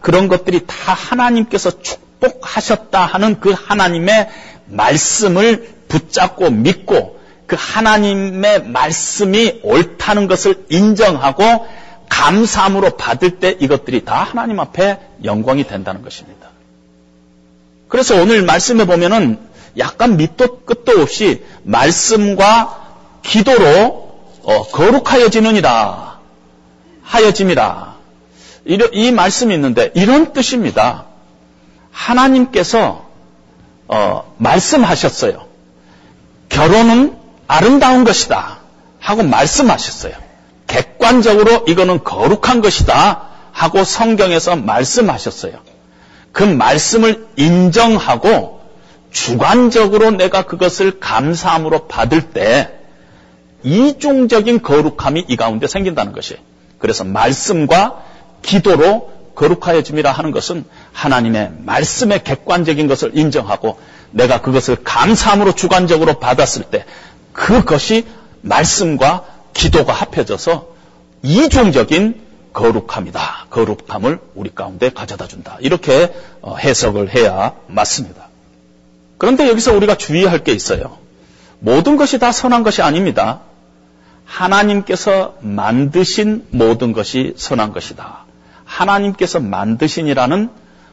그런 0.00 0.28
것들이 0.28 0.66
다 0.66 0.74
하나님께서 0.92 1.70
축복하셨다 1.80 3.04
하는 3.04 3.40
그 3.40 3.52
하나님의 3.52 4.28
말씀을 4.66 5.68
붙잡고 5.88 6.50
믿고 6.50 7.20
그 7.46 7.56
하나님의 7.58 8.64
말씀이 8.64 9.60
옳다는 9.62 10.26
것을 10.28 10.64
인정하고 10.70 11.66
감사함으로 12.08 12.96
받을 12.96 13.38
때 13.38 13.56
이것들이 13.58 14.04
다 14.04 14.22
하나님 14.22 14.60
앞에 14.60 14.98
영광이 15.24 15.66
된다는 15.66 16.02
것입니다. 16.02 16.48
그래서 17.88 18.16
오늘 18.20 18.42
말씀에 18.42 18.86
보면은 18.86 19.38
약간 19.78 20.16
밑도 20.16 20.60
끝도 20.60 21.00
없이 21.00 21.44
말씀과 21.64 22.96
기도로 23.22 24.04
어, 24.42 24.62
거룩하여지느니라 24.64 26.18
하여짐이라 27.02 27.94
이, 28.66 28.88
이 28.92 29.10
말씀이 29.10 29.54
있는데 29.54 29.90
이런 29.94 30.32
뜻입니다. 30.32 31.06
하나님께서 31.90 33.04
어, 33.88 34.34
말씀하셨어요. 34.38 35.46
결혼은 36.48 37.16
아름다운 37.46 38.04
것이다 38.04 38.58
하고 39.00 39.22
말씀하셨어요. 39.22 40.23
객관적으로 40.74 41.64
이거는 41.68 42.02
거룩한 42.02 42.60
것이다 42.60 43.28
하고 43.52 43.84
성경에서 43.84 44.56
말씀하셨어요. 44.56 45.52
그 46.32 46.42
말씀을 46.42 47.28
인정하고 47.36 48.60
주관적으로 49.12 50.10
내가 50.10 50.42
그것을 50.42 50.98
감사함으로 50.98 51.86
받을 51.86 52.32
때 52.32 52.72
이중적인 53.62 54.62
거룩함이 54.62 55.26
이 55.28 55.36
가운데 55.36 55.68
생긴다는 55.68 56.12
것이에요. 56.12 56.42
그래서 56.78 57.04
말씀과 57.04 58.02
기도로 58.42 59.12
거룩하여짐이라 59.36 60.10
하는 60.10 60.32
것은 60.32 60.64
하나님의 60.92 61.52
말씀의 61.60 62.24
객관적인 62.24 62.88
것을 62.88 63.12
인정하고 63.16 63.78
내가 64.10 64.40
그것을 64.40 64.82
감사함으로 64.82 65.54
주관적으로 65.54 66.18
받았을 66.18 66.64
때 66.64 66.84
그것이 67.32 68.06
말씀과 68.42 69.33
기도가 69.54 69.92
합해져서 69.92 70.68
이중적인 71.22 72.22
거룩함이다. 72.52 73.46
거룩함을 73.50 74.20
우리 74.34 74.54
가운데 74.54 74.90
가져다 74.90 75.26
준다. 75.26 75.56
이렇게 75.60 76.14
어, 76.40 76.56
해석을 76.56 77.14
해야 77.14 77.54
맞습니다. 77.66 78.28
그런데 79.18 79.48
여기서 79.48 79.72
우리가 79.74 79.96
주의할 79.96 80.44
게 80.44 80.52
있어요. 80.52 80.98
모든 81.58 81.96
것이 81.96 82.18
다 82.18 82.30
선한 82.30 82.62
것이 82.62 82.82
아닙니다. 82.82 83.40
하나님께서 84.24 85.36
만드신 85.40 86.46
모든 86.50 86.92
것이 86.92 87.34
선한 87.36 87.72
것이다. 87.72 88.24
하나님께서 88.64 89.40
만드신이라는 89.40 90.50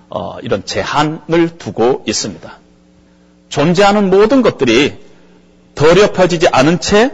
어, 0.10 0.40
이런 0.42 0.66
제한을 0.66 1.58
두고 1.58 2.04
있습니다. 2.08 2.60
존재하는 3.50 4.10
모든 4.10 4.42
것들이 4.42 4.98
더럽혀지지 5.76 6.50
않은 6.50 6.80
채 6.80 7.12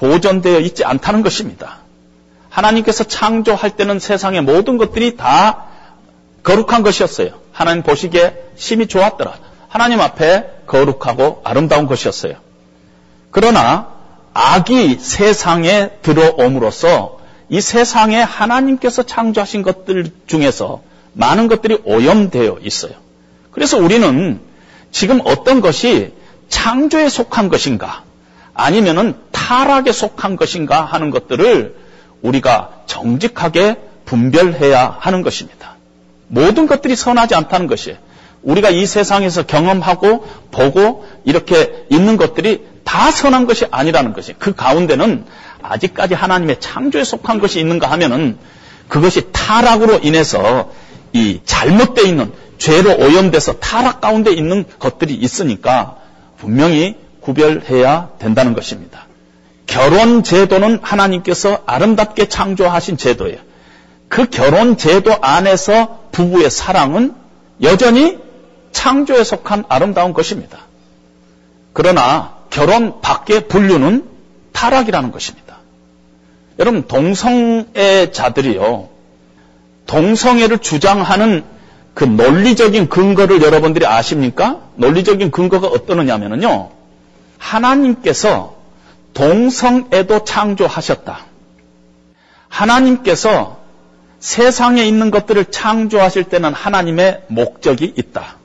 보존되어 0.00 0.60
있지 0.60 0.82
않다는 0.84 1.22
것입니다. 1.22 1.80
하나님께서 2.48 3.04
창조할 3.04 3.76
때는 3.76 3.98
세상의 3.98 4.40
모든 4.42 4.78
것들이 4.78 5.16
다 5.16 5.66
거룩한 6.42 6.82
것이었어요. 6.82 7.32
하나님 7.52 7.82
보시기에 7.82 8.34
심히 8.56 8.86
좋았더라. 8.86 9.34
하나님 9.68 10.00
앞에 10.00 10.50
거룩하고 10.66 11.42
아름다운 11.44 11.86
것이었어요. 11.86 12.36
그러나 13.30 13.88
악이 14.32 14.98
세상에 14.98 15.90
들어옴으로써 16.00 17.20
이 17.50 17.60
세상에 17.60 18.22
하나님께서 18.22 19.02
창조하신 19.02 19.62
것들 19.62 20.10
중에서 20.26 20.80
많은 21.12 21.46
것들이 21.46 21.78
오염되어 21.84 22.58
있어요. 22.62 22.92
그래서 23.52 23.76
우리는 23.76 24.40
지금 24.92 25.20
어떤 25.24 25.60
것이 25.60 26.14
창조에 26.48 27.08
속한 27.10 27.50
것인가 27.50 28.04
아니면은 28.64 29.14
타락에 29.32 29.92
속한 29.92 30.36
것인가 30.36 30.84
하는 30.84 31.10
것들을 31.10 31.76
우리가 32.22 32.70
정직하게 32.86 33.76
분별해야 34.04 34.96
하는 35.00 35.22
것입니다. 35.22 35.76
모든 36.28 36.66
것들이 36.66 36.94
선하지 36.94 37.34
않다는 37.34 37.66
것이에요. 37.66 37.98
우리가 38.42 38.70
이 38.70 38.86
세상에서 38.86 39.44
경험하고 39.44 40.26
보고 40.50 41.06
이렇게 41.24 41.86
있는 41.90 42.16
것들이 42.16 42.64
다 42.84 43.10
선한 43.10 43.46
것이 43.46 43.66
아니라는 43.70 44.12
것이 44.12 44.34
그 44.38 44.54
가운데는 44.54 45.26
아직까지 45.62 46.14
하나님의 46.14 46.60
창조에 46.60 47.04
속한 47.04 47.38
것이 47.38 47.60
있는가 47.60 47.90
하면은 47.90 48.38
그것이 48.88 49.30
타락으로 49.32 50.00
인해서 50.02 50.70
이 51.12 51.40
잘못되어 51.44 52.04
있는 52.04 52.32
죄로 52.58 52.96
오염돼서 52.96 53.58
타락 53.58 54.00
가운데 54.00 54.32
있는 54.32 54.64
것들이 54.78 55.14
있으니까 55.14 55.96
분명히 56.38 56.96
구별해야 57.20 58.10
된다는 58.18 58.54
것입니다. 58.54 59.06
결혼 59.66 60.22
제도는 60.22 60.80
하나님께서 60.82 61.62
아름답게 61.66 62.28
창조하신 62.28 62.96
제도예요. 62.96 63.38
그 64.08 64.28
결혼 64.28 64.76
제도 64.76 65.16
안에서 65.20 66.00
부부의 66.10 66.50
사랑은 66.50 67.14
여전히 67.62 68.18
창조에 68.72 69.22
속한 69.22 69.64
아름다운 69.68 70.12
것입니다. 70.12 70.58
그러나 71.72 72.34
결혼 72.50 73.00
밖의 73.00 73.46
분류는 73.48 74.08
타락이라는 74.52 75.12
것입니다. 75.12 75.58
여러분 76.58 76.88
동성애자들이요. 76.88 78.88
동성애를 79.86 80.58
주장하는 80.58 81.44
그 81.94 82.04
논리적인 82.04 82.88
근거를 82.88 83.42
여러분들이 83.42 83.86
아십니까? 83.86 84.58
논리적인 84.76 85.30
근거가 85.30 85.68
어떠느냐면요. 85.68 86.79
하나님께서 87.40 88.54
동성애도 89.14 90.24
창조하셨다. 90.24 91.18
하나님께서 92.48 93.58
세상에 94.20 94.84
있는 94.84 95.10
것들을 95.10 95.46
창조하실 95.46 96.24
때는 96.24 96.52
하나님의 96.52 97.22
목적이 97.28 97.92
있다. 97.96 98.36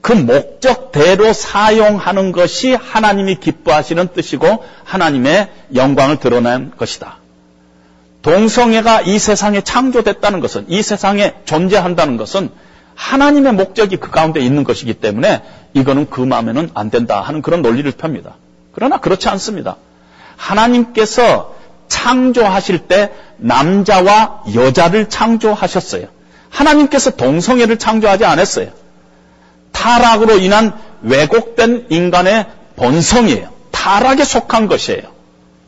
그 0.00 0.12
목적대로 0.12 1.32
사용하는 1.32 2.32
것이 2.32 2.74
하나님이 2.74 3.36
기뻐하시는 3.36 4.08
뜻이고 4.14 4.64
하나님의 4.84 5.50
영광을 5.74 6.18
드러낸 6.18 6.72
것이다. 6.76 7.18
동성애가 8.22 9.02
이 9.02 9.18
세상에 9.18 9.60
창조됐다는 9.60 10.40
것은 10.40 10.66
이 10.68 10.82
세상에 10.82 11.34
존재한다는 11.44 12.16
것은 12.16 12.50
하나님의 12.94 13.52
목적이 13.52 13.96
그 13.96 14.10
가운데 14.10 14.40
있는 14.40 14.64
것이기 14.64 14.94
때문에 14.94 15.42
이거는 15.74 16.10
금하면은 16.10 16.70
안 16.74 16.90
된다 16.90 17.20
하는 17.20 17.42
그런 17.42 17.62
논리를 17.62 17.90
펴니다. 17.92 18.34
그러나 18.72 18.98
그렇지 18.98 19.28
않습니다. 19.28 19.76
하나님께서 20.36 21.54
창조하실 21.88 22.80
때 22.88 23.12
남자와 23.36 24.44
여자를 24.54 25.08
창조하셨어요. 25.08 26.06
하나님께서 26.50 27.10
동성애를 27.10 27.78
창조하지 27.78 28.24
않았어요. 28.24 28.68
타락으로 29.72 30.38
인한 30.38 30.72
왜곡된 31.02 31.86
인간의 31.90 32.46
본성이에요. 32.76 33.48
타락에 33.70 34.24
속한 34.24 34.68
것이에요. 34.68 35.02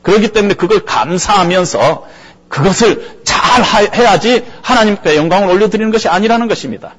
그렇기 0.02 0.28
때문에 0.28 0.54
그걸 0.54 0.84
감사하면서 0.84 2.06
그것을 2.48 3.20
잘 3.24 3.64
해야지 3.94 4.44
하나님 4.62 4.94
앞에 4.94 5.16
영광을 5.16 5.48
올려드리는 5.48 5.90
것이 5.90 6.08
아니라는 6.08 6.46
것입니다. 6.46 6.94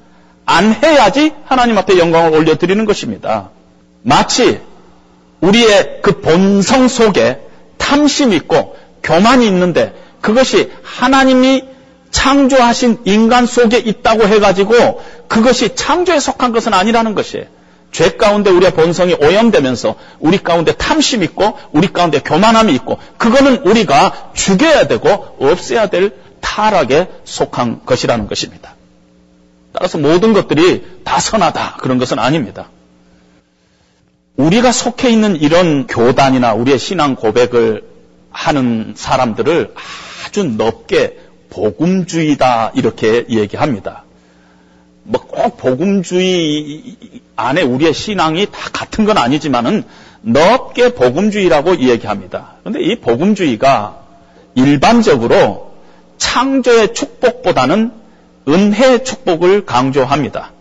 안 0.48 0.72
해야지 0.72 1.34
하나님 1.44 1.76
앞에 1.76 1.98
영광을 1.98 2.32
올려드리는 2.32 2.82
것입니다. 2.86 3.50
마치 4.02 4.62
우리의 5.42 5.98
그 6.00 6.22
본성 6.22 6.88
속에 6.88 7.38
탐심 7.76 8.32
있고 8.32 8.74
교만이 9.02 9.46
있는데 9.46 9.92
그것이 10.22 10.72
하나님이 10.82 11.64
창조하신 12.10 13.00
인간 13.04 13.44
속에 13.44 13.76
있다고 13.76 14.26
해가지고 14.26 15.04
그것이 15.28 15.76
창조에 15.76 16.18
속한 16.18 16.52
것은 16.52 16.72
아니라는 16.72 17.14
것이에요. 17.14 17.44
죄 17.92 18.16
가운데 18.16 18.50
우리의 18.50 18.72
본성이 18.72 19.14
오염되면서 19.20 19.96
우리 20.18 20.38
가운데 20.38 20.72
탐심 20.72 21.22
있고 21.24 21.58
우리 21.72 21.92
가운데 21.92 22.20
교만함이 22.20 22.72
있고 22.76 22.98
그거는 23.18 23.66
우리가 23.66 24.30
죽여야 24.32 24.86
되고 24.86 25.36
없애야 25.38 25.88
될 25.88 26.14
타락에 26.40 27.08
속한 27.24 27.82
것이라는 27.84 28.26
것입니다. 28.28 28.77
따라서 29.72 29.98
모든 29.98 30.32
것들이 30.32 30.84
다 31.04 31.20
선하다 31.20 31.76
그런 31.80 31.98
것은 31.98 32.18
아닙니다. 32.18 32.68
우리가 34.36 34.72
속해 34.72 35.10
있는 35.10 35.36
이런 35.36 35.86
교단이나 35.86 36.54
우리의 36.54 36.78
신앙 36.78 37.16
고백을 37.16 37.84
하는 38.30 38.94
사람들을 38.96 39.74
아주 40.26 40.44
넓게 40.44 41.18
복음주의다 41.50 42.72
이렇게 42.74 43.26
얘기합니다. 43.28 44.04
뭐 45.04 45.28
꼭 45.38 45.56
복음주의 45.56 46.96
안에 47.36 47.62
우리의 47.62 47.94
신앙이 47.94 48.46
다 48.46 48.70
같은 48.72 49.04
건 49.04 49.18
아니지만은 49.18 49.84
넓게 50.22 50.94
복음주의라고 50.94 51.78
얘기합니다. 51.78 52.54
그런데 52.60 52.82
이 52.82 52.96
복음주의가 52.96 54.00
일반적으로 54.56 55.74
창조의 56.16 56.92
축복보다는 56.92 57.92
은혜의 58.48 59.04
축복을 59.04 59.66
강조합니다. 59.66 60.52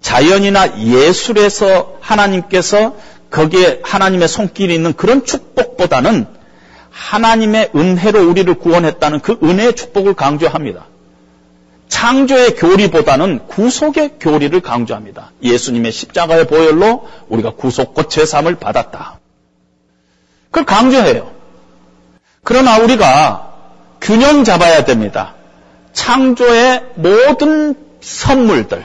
자연이나 0.00 0.78
예술에서 0.80 1.94
하나님께서 2.00 2.96
거기에 3.30 3.80
하나님의 3.82 4.28
손길이 4.28 4.74
있는 4.74 4.92
그런 4.92 5.24
축복보다는 5.24 6.26
하나님의 6.90 7.70
은혜로 7.74 8.28
우리를 8.28 8.52
구원했다는 8.54 9.20
그 9.20 9.38
은혜의 9.42 9.74
축복을 9.74 10.14
강조합니다. 10.14 10.86
창조의 11.88 12.56
교리보다는 12.56 13.46
구속의 13.46 14.14
교리를 14.20 14.60
강조합니다. 14.60 15.32
예수님의 15.42 15.92
십자가의 15.92 16.46
보혈로 16.46 17.08
우리가 17.28 17.52
구속과 17.52 18.08
죄삼을 18.08 18.56
받았다. 18.56 19.18
그걸 20.50 20.64
강조해요. 20.64 21.32
그러나 22.42 22.78
우리가 22.78 23.52
균형 24.00 24.44
잡아야 24.44 24.84
됩니다. 24.84 25.34
창조의 25.94 26.84
모든 26.96 27.74
선물들 28.00 28.84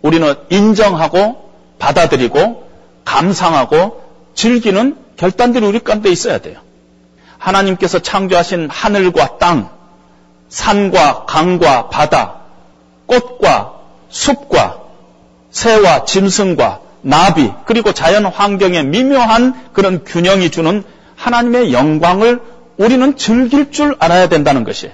우리는 0.00 0.34
인정하고 0.48 1.50
받아들이고 1.78 2.64
감상하고 3.04 4.02
즐기는 4.34 4.96
결단들이 5.16 5.66
우리 5.66 5.80
가운데 5.80 6.10
있어야 6.10 6.38
돼요. 6.38 6.58
하나님께서 7.38 7.98
창조하신 7.98 8.70
하늘과 8.70 9.38
땅, 9.38 9.68
산과 10.48 11.26
강과 11.26 11.88
바다, 11.90 12.36
꽃과 13.06 13.74
숲과 14.08 14.80
새와 15.50 16.04
짐승과 16.04 16.80
나비, 17.02 17.52
그리고 17.66 17.92
자연 17.92 18.24
환경의 18.24 18.84
미묘한 18.86 19.72
그런 19.72 20.04
균형이 20.04 20.50
주는 20.50 20.82
하나님의 21.16 21.72
영광을 21.72 22.40
우리는 22.78 23.16
즐길 23.16 23.70
줄 23.70 23.96
알아야 23.98 24.28
된다는 24.28 24.64
것이 24.64 24.90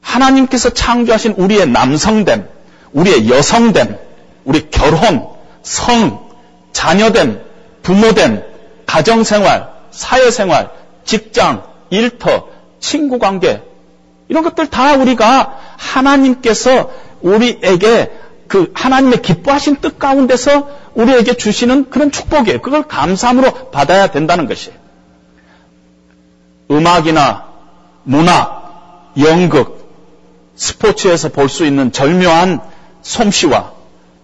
하나님께서 0.00 0.70
창조하신 0.70 1.34
우리의 1.36 1.68
남성됨, 1.68 2.48
우리의 2.92 3.28
여성됨, 3.28 3.98
우리 4.44 4.70
결혼, 4.70 5.28
성, 5.62 6.28
자녀됨, 6.72 7.40
부모됨, 7.82 8.42
가정생활, 8.86 9.68
사회생활, 9.90 10.70
직장, 11.04 11.64
일터, 11.90 12.48
친구 12.80 13.18
관계, 13.18 13.62
이런 14.28 14.44
것들 14.44 14.68
다 14.68 14.94
우리가 14.94 15.58
하나님께서 15.76 16.90
우리에게 17.20 18.12
그 18.46 18.72
하나님의 18.74 19.22
기뻐하신 19.22 19.76
뜻 19.76 19.98
가운데서 19.98 20.68
우리에게 20.94 21.34
주시는 21.34 21.90
그런 21.90 22.10
축복이에요. 22.10 22.62
그걸 22.62 22.84
감사함으로 22.84 23.70
받아야 23.70 24.08
된다는 24.08 24.46
것이에요. 24.46 24.76
음악이나 26.70 27.46
문학, 28.04 29.12
연극, 29.18 29.79
스포츠에서 30.60 31.30
볼 31.30 31.48
수 31.48 31.64
있는 31.64 31.90
절묘한 31.90 32.60
솜씨와 33.00 33.72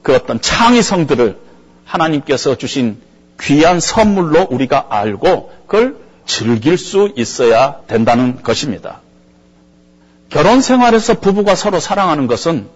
그 0.03 0.15
어떤 0.15 0.39
창의성들을 0.41 1.39
하나님께서 1.87 2.57
주신 2.57 3.01
귀한 3.41 3.81
선물로 3.81 4.47
우리가 4.51 4.87
알고 4.91 5.51
그걸 5.67 5.97
즐길 6.27 6.77
수 6.77 7.11
있어야 7.17 7.79
된다는 7.87 8.43
것입니다. 8.43 9.01
결혼 10.29 10.61
생활에서 10.61 11.21
부부가 11.21 11.55
서로 11.55 11.81
사랑하는 11.81 12.27
것은 12.27 12.69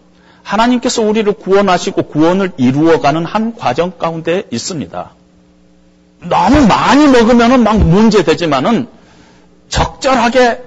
하나님께서 0.42 1.02
우리를 1.02 1.30
구원하시고 1.34 2.04
구원을 2.04 2.52
이루어가는 2.56 3.26
한 3.26 3.54
과정 3.56 3.92
가운데 3.98 4.44
있습니다. 4.50 5.10
너무 6.22 6.66
많이 6.66 7.06
먹으면 7.08 7.62
막 7.62 7.78
문제되지만은 7.78 8.88
적절하게 9.68 10.62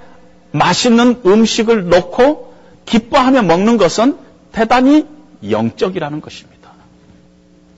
맛있는 0.51 1.21
음식을 1.25 1.89
넣고 1.89 2.52
기뻐하며 2.85 3.43
먹는 3.43 3.77
것은 3.77 4.17
대단히 4.51 5.05
영적이라는 5.49 6.21
것입니다. 6.21 6.71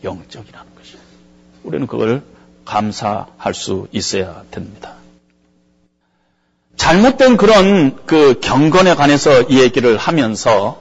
영적이라는 0.03 0.75
것입니다. 0.75 1.05
우리는 1.63 1.87
그걸 1.87 2.23
감사할 2.65 3.53
수 3.53 3.87
있어야 3.91 4.43
됩니다. 4.51 4.93
잘못된 6.75 7.37
그런 7.37 8.05
그 8.05 8.39
경건에 8.41 8.95
관해서 8.95 9.43
이 9.43 9.59
얘기를 9.59 9.97
하면서 9.97 10.79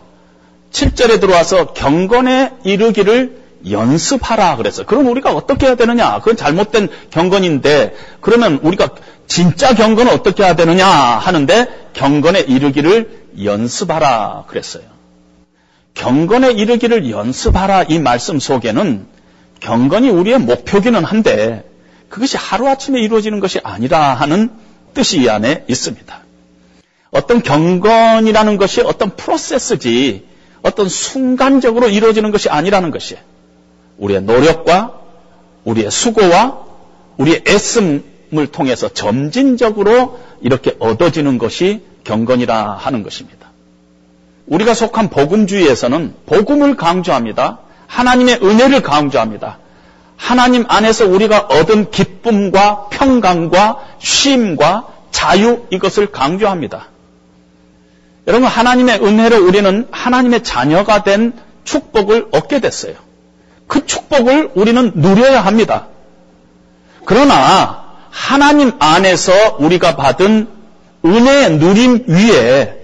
7절에 0.72 1.20
들어와서 1.20 1.72
경건에 1.72 2.52
이르기를 2.64 3.44
연습하라 3.70 4.56
그래서 4.56 4.84
그럼 4.84 5.06
우리가 5.06 5.32
어떻게 5.32 5.66
해야 5.66 5.74
되느냐? 5.74 6.18
그건 6.18 6.36
잘못된 6.36 6.88
경건인데 7.10 7.94
그러면 8.20 8.58
우리가 8.62 8.88
진짜 9.26 9.74
경건은 9.74 10.12
어떻게 10.12 10.42
해야 10.42 10.54
되느냐 10.54 10.86
하는데 10.86 11.88
경건에 11.94 12.40
이르기를 12.40 13.23
연습하라 13.42 14.44
그랬어요. 14.48 14.84
경건에 15.94 16.52
이르기를 16.52 17.10
연습하라 17.10 17.84
이 17.84 17.98
말씀 17.98 18.38
속에는 18.38 19.06
경건이 19.60 20.10
우리의 20.10 20.38
목표기는 20.38 21.04
한데 21.04 21.64
그것이 22.08 22.36
하루아침에 22.36 23.00
이루어지는 23.00 23.40
것이 23.40 23.60
아니라 23.62 24.14
하는 24.14 24.50
뜻이 24.92 25.20
이 25.20 25.28
안에 25.28 25.64
있습니다. 25.68 26.20
어떤 27.10 27.42
경건이라는 27.42 28.56
것이 28.56 28.80
어떤 28.80 29.16
프로세스지 29.16 30.26
어떤 30.62 30.88
순간적으로 30.88 31.88
이루어지는 31.88 32.30
것이 32.30 32.48
아니라는 32.48 32.90
것이 32.90 33.16
우리의 33.98 34.22
노력과 34.22 35.00
우리의 35.64 35.90
수고와 35.90 36.64
우리의 37.16 37.44
애씀을 37.46 38.48
통해서 38.50 38.88
점진적으로 38.88 40.20
이렇게 40.40 40.74
얻어지는 40.78 41.38
것이 41.38 41.82
경건이라 42.04 42.76
하는 42.76 43.02
것입니다. 43.02 43.48
우리가 44.46 44.74
속한 44.74 45.10
복음주의에서는 45.10 46.14
복음을 46.26 46.76
강조합니다. 46.76 47.58
하나님의 47.86 48.40
은혜를 48.42 48.82
강조합니다. 48.82 49.58
하나님 50.16 50.64
안에서 50.68 51.06
우리가 51.06 51.40
얻은 51.40 51.90
기쁨과 51.90 52.88
평강과 52.90 53.78
쉼과 53.98 54.86
자유 55.10 55.66
이것을 55.70 56.12
강조합니다. 56.12 56.88
여러분 58.26 58.48
하나님의 58.48 59.04
은혜로 59.04 59.46
우리는 59.46 59.86
하나님의 59.90 60.42
자녀가 60.44 61.02
된 61.02 61.32
축복을 61.64 62.28
얻게 62.32 62.60
됐어요. 62.60 62.94
그 63.66 63.86
축복을 63.86 64.52
우리는 64.54 64.92
누려야 64.94 65.44
합니다. 65.44 65.88
그러나 67.04 67.84
하나님 68.10 68.72
안에서 68.78 69.56
우리가 69.58 69.96
받은 69.96 70.48
은혜의 71.04 71.58
누림 71.58 72.04
위에 72.06 72.80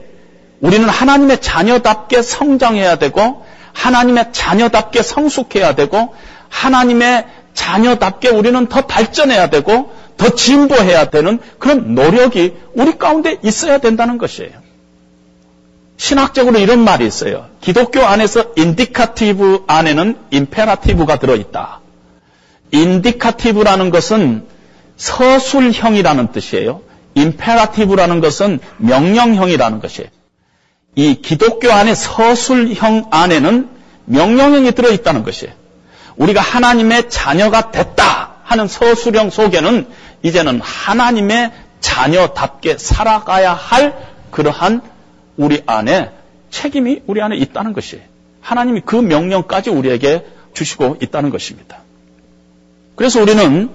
우리는 0.60 0.88
하나님의 0.88 1.40
자녀답게 1.40 2.22
성장해야 2.22 2.96
되고 2.96 3.44
하나님의 3.72 4.26
자녀답게 4.32 5.02
성숙해야 5.02 5.74
되고 5.74 6.14
하나님의 6.48 7.26
자녀답게 7.54 8.28
우리는 8.28 8.66
더 8.66 8.82
발전해야 8.82 9.48
되고 9.48 9.92
더 10.16 10.34
진보해야 10.34 11.06
되는 11.06 11.38
그런 11.58 11.94
노력이 11.94 12.54
우리 12.74 12.98
가운데 12.98 13.38
있어야 13.42 13.78
된다는 13.78 14.18
것이에요. 14.18 14.52
신학적으로 15.96 16.58
이런 16.58 16.80
말이 16.80 17.06
있어요. 17.06 17.46
기독교 17.60 18.04
안에서 18.04 18.52
indicative 18.56 19.64
안에는 19.66 20.16
imperative가 20.30 21.18
들어있다. 21.18 21.80
indicative라는 22.70 23.90
것은 23.90 24.46
서술형이라는 24.96 26.32
뜻이에요. 26.32 26.82
imperative라는 27.14 28.20
것은 28.20 28.60
명령형이라는 28.78 29.80
것이에요. 29.80 30.08
이 30.96 31.20
기독교 31.22 31.72
안에 31.72 31.94
서술형 31.94 33.06
안에는 33.10 33.68
명령형이 34.06 34.72
들어있다는 34.72 35.22
것이에요. 35.22 35.54
우리가 36.16 36.40
하나님의 36.40 37.08
자녀가 37.10 37.70
됐다 37.70 38.34
하는 38.44 38.66
서술형 38.66 39.30
속에는 39.30 39.86
이제는 40.22 40.60
하나님의 40.60 41.52
자녀답게 41.80 42.78
살아가야 42.78 43.54
할 43.54 43.94
그러한 44.30 44.82
우리 45.36 45.62
안에 45.66 46.10
책임이 46.50 47.02
우리 47.06 47.22
안에 47.22 47.36
있다는 47.36 47.72
것이에요. 47.72 48.04
하나님이 48.40 48.82
그 48.84 48.96
명령까지 48.96 49.70
우리에게 49.70 50.26
주시고 50.52 50.98
있다는 51.00 51.30
것입니다. 51.30 51.78
그래서 52.96 53.20
우리는 53.22 53.70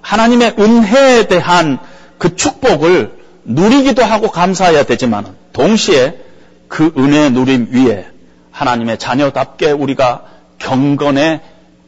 하나님의 0.00 0.54
은혜에 0.58 1.28
대한 1.28 1.78
그 2.22 2.36
축복을 2.36 3.18
누리기도 3.42 4.04
하고 4.04 4.30
감사해야 4.30 4.84
되지만 4.84 5.34
동시에 5.52 6.20
그 6.68 6.92
은혜 6.96 7.30
누림 7.30 7.70
위에 7.72 8.06
하나님의 8.52 9.00
자녀답게 9.00 9.72
우리가 9.72 10.22
경건에 10.60 11.40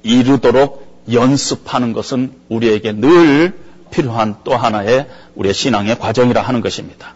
이르도록 0.03 1.05
연습하는 1.13 1.93
것은 1.93 2.33
우리에게 2.49 2.95
늘 2.95 3.57
필요한 3.93 4.35
또 4.43 4.57
하나의 4.57 5.07
우리의 5.37 5.55
신앙의 5.55 6.01
과정이라 6.01 6.43
하는 6.43 6.63
것입니다. 6.63 7.15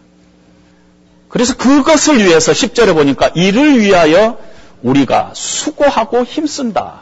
그래서 1.29 1.57
그것을 1.57 2.25
위해서 2.25 2.53
10절에 2.53 2.95
보니까 2.95 3.33
이를 3.35 3.81
위하여 3.81 4.39
우리가 4.85 5.33
수고하고 5.35 6.23
힘쓴다. 6.23 7.01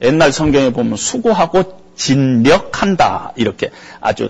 옛날 0.00 0.30
성경에 0.30 0.70
보면 0.70 0.96
수고하고 0.96 1.82
진력한다. 1.96 3.32
이렇게 3.34 3.72
아주 4.00 4.28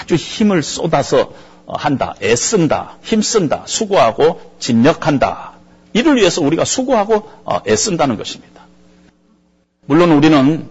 아주 0.00 0.14
힘을 0.14 0.62
쏟아서 0.62 1.32
한다. 1.66 2.14
애쓴다. 2.22 2.98
힘쓴다. 3.02 3.62
수고하고 3.66 4.40
진력한다. 4.58 5.52
이를 5.92 6.16
위해서 6.16 6.40
우리가 6.40 6.64
수고하고 6.64 7.28
애쓴다는 7.66 8.16
것입니다. 8.16 8.62
물론 9.86 10.12
우리는 10.12 10.68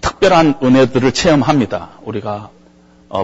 특별한 0.00 0.58
은혜들을 0.62 1.12
체험합니다. 1.12 1.90
우리가 2.02 2.50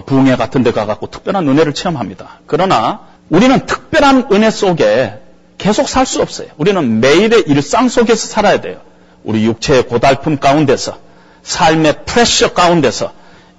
부흥회 0.05 0.35
같은 0.35 0.63
데 0.63 0.71
가갖고 0.71 1.07
특별한 1.07 1.47
은혜를 1.47 1.73
체험합니다. 1.73 2.39
그러나 2.45 3.01
우리는 3.29 3.65
특별한 3.65 4.27
은혜 4.31 4.49
속에 4.49 5.21
계속 5.57 5.87
살 5.87 6.05
수 6.05 6.21
없어요. 6.21 6.49
우리는 6.57 6.99
매일의 6.99 7.45
일상 7.47 7.87
속에서 7.87 8.27
살아야 8.27 8.59
돼요. 8.61 8.81
우리 9.23 9.45
육체의 9.45 9.87
고달픔 9.87 10.37
가운데서, 10.37 10.97
삶의 11.43 12.05
프레셔 12.05 12.53
가운데서, 12.53 13.13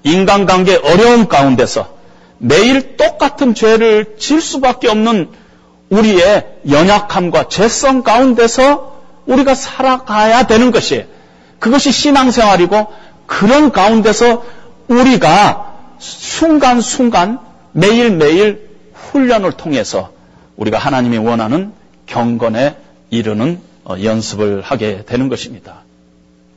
인간관계 0.07 0.77
어려움 0.77 1.27
가운데서 1.27 1.89
매일 2.39 2.97
똑같은 2.97 3.55
죄를 3.55 4.17
질 4.19 4.41
수밖에 4.41 4.89
없는 4.89 5.31
우리의 5.91 6.47
연약함과 6.69 7.49
죄성 7.49 8.03
가운데서 8.05 8.95
우리가 9.27 9.57
살아가야 9.57 10.47
되는 10.47 10.71
것이에요. 10.71 11.05
그것이 11.59 11.91
신앙생활이고 11.91 12.87
그런 13.27 13.73
가운데서 13.73 14.45
우리가 14.87 15.75
순간순간 15.99 17.41
매일매일 17.73 18.69
훈련을 18.95 19.53
통해서 19.53 20.11
우리가 20.57 20.79
하나님이 20.79 21.19
원하는 21.19 21.73
경건에 22.07 22.77
이르는 23.11 23.61
연습을 23.89 24.63
하게 24.63 25.03
되는 25.05 25.29
것입니다. 25.29 25.83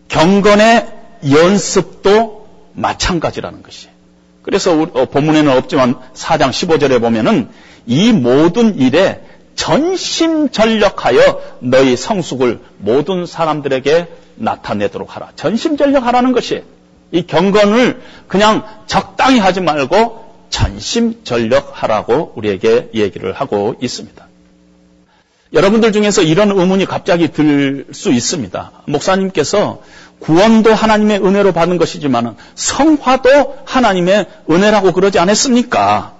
경건의 0.09 0.87
연습도 1.31 2.38
마찬가지라는 2.79 3.63
것이에요. 3.63 3.93
그래서 4.41 4.75
본문에는 5.05 5.51
없지만 5.57 5.95
4장 6.13 6.49
15절에 6.49 7.01
보면은 7.01 7.49
이 7.85 8.11
모든 8.11 8.77
일에 8.77 9.21
전심전력하여 9.55 11.41
너희 11.59 11.97
성숙을 11.97 12.61
모든 12.77 13.25
사람들에게 13.25 14.07
나타내도록 14.35 15.15
하라. 15.15 15.31
전심전력하라는 15.35 16.31
것이 16.31 16.63
이 17.11 17.23
경건을 17.27 18.01
그냥 18.27 18.63
적당히 18.87 19.39
하지 19.39 19.59
말고 19.59 20.29
전심전력하라고 20.49 22.33
우리에게 22.35 22.91
얘기를 22.93 23.33
하고 23.33 23.75
있습니다. 23.81 24.28
여러분들 25.53 25.91
중에서 25.91 26.21
이런 26.21 26.51
의문이 26.51 26.85
갑자기 26.85 27.29
들 27.31 27.87
수 27.91 28.11
있습니다. 28.11 28.71
목사님께서 28.85 29.81
구원도 30.19 30.73
하나님의 30.73 31.19
은혜로 31.25 31.53
받은 31.53 31.77
것이지만 31.77 32.35
성화도 32.55 33.57
하나님의 33.65 34.27
은혜라고 34.49 34.91
그러지 34.91 35.17
않았습니까? 35.17 36.13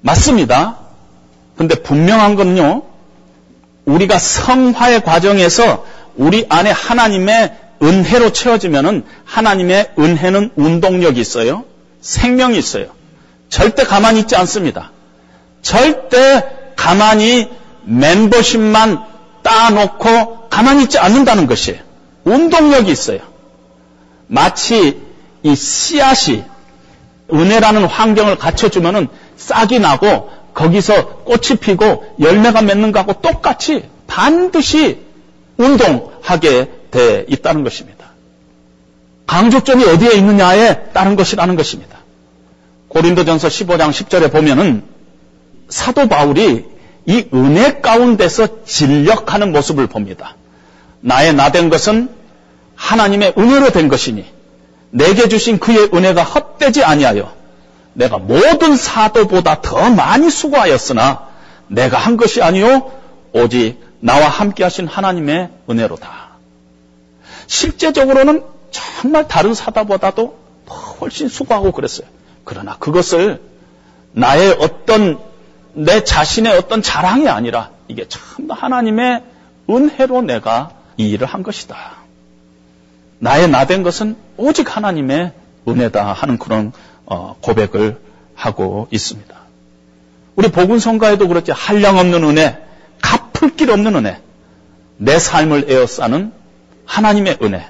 맞습니다. 0.00 0.78
근데 1.56 1.74
분명한 1.74 2.34
건요, 2.36 2.82
우리가 3.84 4.18
성화의 4.18 5.02
과정에서 5.02 5.84
우리 6.16 6.46
안에 6.48 6.70
하나님의 6.70 7.56
은혜로 7.82 8.32
채워지면은 8.32 9.04
하나님의 9.24 9.92
은혜는 9.98 10.52
운동력이 10.56 11.20
있어요. 11.20 11.64
생명이 12.00 12.56
있어요. 12.58 12.86
절대 13.48 13.84
가만히 13.84 14.20
있지 14.20 14.36
않습니다. 14.36 14.92
절대 15.62 16.44
가만히 16.76 17.50
멤버십만 17.84 19.04
따놓고 19.42 20.48
가만히 20.48 20.84
있지 20.84 20.98
않는다는 20.98 21.46
것이에요. 21.46 21.80
운동력이 22.24 22.90
있어요. 22.90 23.20
마치 24.26 25.00
이 25.42 25.54
씨앗이 25.54 26.44
은혜라는 27.32 27.84
환경을 27.84 28.36
갖춰주면은 28.36 29.08
싹이 29.36 29.78
나고 29.78 30.30
거기서 30.54 31.24
꽃이 31.24 31.58
피고 31.60 32.04
열매가 32.20 32.62
맺는 32.62 32.92
것하고 32.92 33.20
똑같이 33.20 33.88
반드시 34.06 35.00
운동하게 35.56 36.70
돼 36.90 37.24
있다는 37.28 37.64
것입니다. 37.64 38.06
강조점이 39.26 39.84
어디에 39.84 40.12
있느냐에 40.12 40.90
따른 40.92 41.16
것이라는 41.16 41.56
것입니다. 41.56 41.98
고린도전서 42.88 43.48
15장 43.48 43.90
10절에 43.90 44.30
보면은 44.30 44.84
사도 45.70 46.06
바울이 46.08 46.66
이 47.06 47.26
은혜 47.34 47.80
가운데서 47.80 48.64
진력하는 48.64 49.52
모습을 49.52 49.86
봅니다. 49.86 50.36
나의 51.00 51.34
나 51.34 51.50
된 51.50 51.68
것은 51.68 52.10
하나님의 52.76 53.34
은혜로 53.36 53.70
된 53.70 53.88
것이니 53.88 54.24
내게 54.90 55.28
주신 55.28 55.58
그의 55.58 55.90
은혜가 55.92 56.22
헛되지 56.22 56.84
아니하여 56.84 57.32
내가 57.94 58.18
모든 58.18 58.76
사도보다 58.76 59.60
더 59.62 59.90
많이 59.90 60.30
수고하였으나 60.30 61.28
내가 61.68 61.98
한 61.98 62.16
것이 62.16 62.42
아니요 62.42 62.92
오직 63.32 63.78
나와 64.00 64.28
함께 64.28 64.64
하신 64.64 64.86
하나님의 64.86 65.50
은혜로다. 65.70 66.32
실제적으로는 67.46 68.44
정말 68.70 69.28
다른 69.28 69.54
사도보다도 69.54 70.38
훨씬 71.00 71.28
수고하고 71.28 71.72
그랬어요. 71.72 72.06
그러나 72.44 72.76
그것을 72.78 73.40
나의 74.12 74.56
어떤 74.60 75.18
내 75.74 76.04
자신의 76.04 76.56
어떤 76.56 76.82
자랑이 76.82 77.28
아니라 77.28 77.70
이게 77.88 78.06
참 78.08 78.50
하나님의 78.50 79.22
은혜로 79.68 80.22
내가 80.22 80.70
이 80.96 81.10
일을 81.10 81.26
한 81.26 81.42
것이다. 81.42 81.76
나의 83.18 83.48
나 83.48 83.66
된 83.66 83.82
것은 83.82 84.16
오직 84.36 84.76
하나님의 84.76 85.32
은혜다 85.68 86.12
하는 86.12 86.38
그런 86.38 86.72
어, 87.06 87.36
고백을 87.40 88.00
하고 88.34 88.88
있습니다. 88.90 89.34
우리 90.34 90.48
복음성가에도 90.48 91.28
그렇지 91.28 91.52
한량 91.52 91.98
없는 91.98 92.24
은혜, 92.24 92.58
갚을 93.00 93.54
길 93.56 93.70
없는 93.70 93.94
은혜, 93.94 94.20
내 94.96 95.18
삶을 95.18 95.70
에워싸는 95.70 96.32
하나님의 96.84 97.38
은혜. 97.42 97.66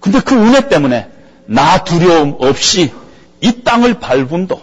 근데 0.00 0.20
그 0.20 0.34
은혜 0.36 0.68
때문에 0.68 1.10
나 1.46 1.84
두려움 1.84 2.36
없이 2.38 2.92
이 3.40 3.62
땅을 3.64 3.94
밟음도 3.94 4.60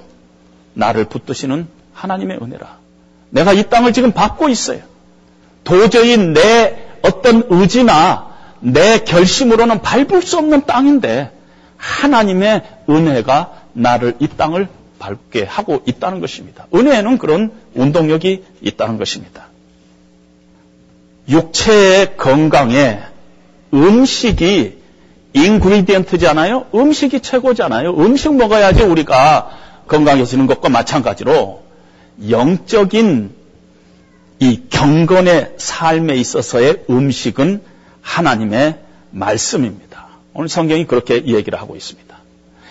나를 0.73 1.05
붙드시는 1.05 1.67
하나님의 2.01 2.39
은혜라. 2.41 2.77
내가 3.29 3.53
이 3.53 3.69
땅을 3.69 3.93
지금 3.93 4.11
밟고 4.11 4.49
있어요. 4.49 4.79
도저히 5.63 6.17
내 6.17 6.87
어떤 7.03 7.43
의지나 7.49 8.31
내 8.59 8.99
결심으로는 8.99 9.81
밟을 9.81 10.21
수 10.21 10.37
없는 10.37 10.65
땅인데 10.65 11.31
하나님의 11.77 12.63
은혜가 12.89 13.53
나를 13.73 14.15
이 14.19 14.27
땅을 14.27 14.67
밟게 14.99 15.43
하고 15.43 15.81
있다는 15.85 16.19
것입니다. 16.19 16.67
은혜에는 16.73 17.17
그런 17.17 17.51
운동력이 17.75 18.43
있다는 18.61 18.97
것입니다. 18.97 19.45
육체의 21.29 22.17
건강에 22.17 22.99
음식이 23.73 24.81
인그리디언트잖아요. 25.33 26.65
음식이 26.75 27.21
최고잖아요. 27.21 27.95
음식 27.97 28.35
먹어야지 28.35 28.83
우리가 28.83 29.49
건강해지는 29.87 30.47
것과 30.47 30.69
마찬가지로 30.69 31.61
영적인 32.29 33.31
이 34.39 34.61
경건의 34.69 35.53
삶에 35.57 36.15
있어서의 36.15 36.85
음식은 36.89 37.61
하나님의 38.01 38.79
말씀입니다. 39.11 40.07
오늘 40.33 40.49
성경이 40.49 40.87
그렇게 40.87 41.25
얘기를 41.25 41.59
하고 41.59 41.75
있습니다. 41.75 42.15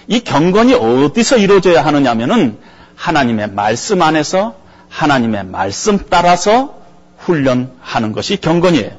이 0.09 0.21
경건이 0.21 0.75
어디서 0.75 1.37
이루어져야 1.37 1.85
하느냐면은 1.85 2.59
하나님의 2.97 3.53
말씀 3.53 4.03
안에서 4.03 4.57
하나님의 4.89 5.45
말씀 5.45 5.99
따라서 6.11 6.75
훈련하는 7.19 8.13
것이 8.13 8.37
경건이에요. 8.39 8.99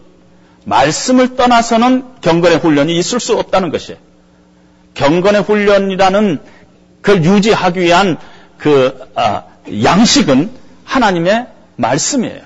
말씀을 0.64 1.36
떠나서는 1.36 2.22
경건의 2.22 2.60
훈련이 2.60 2.98
있을 2.98 3.20
수 3.20 3.38
없다는 3.38 3.72
것이에요. 3.72 4.00
경건의 4.94 5.42
훈련이라는 5.42 6.40
그걸 7.02 7.26
유지하기 7.26 7.82
위한 7.82 8.18
그 8.58 8.98
아, 9.16 9.44
양식은 9.84 10.52
하나님의 10.86 11.48
말씀이에요. 11.76 12.42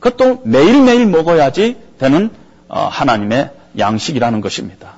그것도 0.00 0.42
매일매일 0.44 1.06
먹어야지 1.06 1.76
되는 1.98 2.30
어, 2.68 2.88
하나님의 2.90 3.50
양식이라는 3.78 4.40
것입니다. 4.40 4.94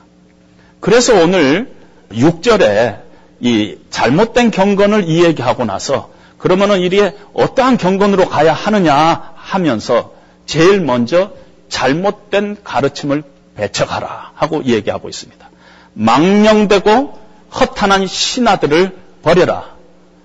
그래서 0.80 1.14
오늘 1.14 1.72
6절에 2.10 3.00
이 3.40 3.76
잘못된 3.90 4.50
경건을 4.50 5.08
이야기하고 5.08 5.64
나서 5.64 6.10
그러면은 6.38 6.80
이리에 6.80 7.14
어떠한 7.32 7.78
경건으로 7.78 8.28
가야 8.28 8.52
하느냐 8.52 9.32
하면서 9.34 10.12
제일 10.46 10.80
먼저 10.80 11.32
잘못된 11.68 12.58
가르침을 12.62 13.22
배척하라 13.56 14.32
하고 14.34 14.64
얘기하고 14.64 15.08
있습니다. 15.08 15.48
망령되고 15.94 17.18
허탄한 17.60 18.06
신하들을 18.06 18.96
버려라. 19.22 19.73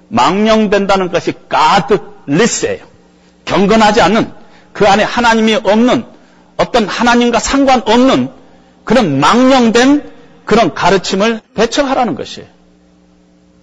망령된다는 0.10 1.12
것이 1.12 1.34
가드리스예요. 1.48 2.86
경건하지 3.46 4.02
않는 4.02 4.32
그 4.74 4.88
안에 4.88 5.04
하나님이 5.04 5.56
없는 5.56 6.06
어떤 6.58 6.88
하나님과 6.88 7.40
상관없는 7.40 8.32
그런 8.84 9.20
망령된 9.20 10.12
그런 10.46 10.74
가르침을 10.74 11.42
배척하라는 11.54 12.16
것이에요. 12.16 12.48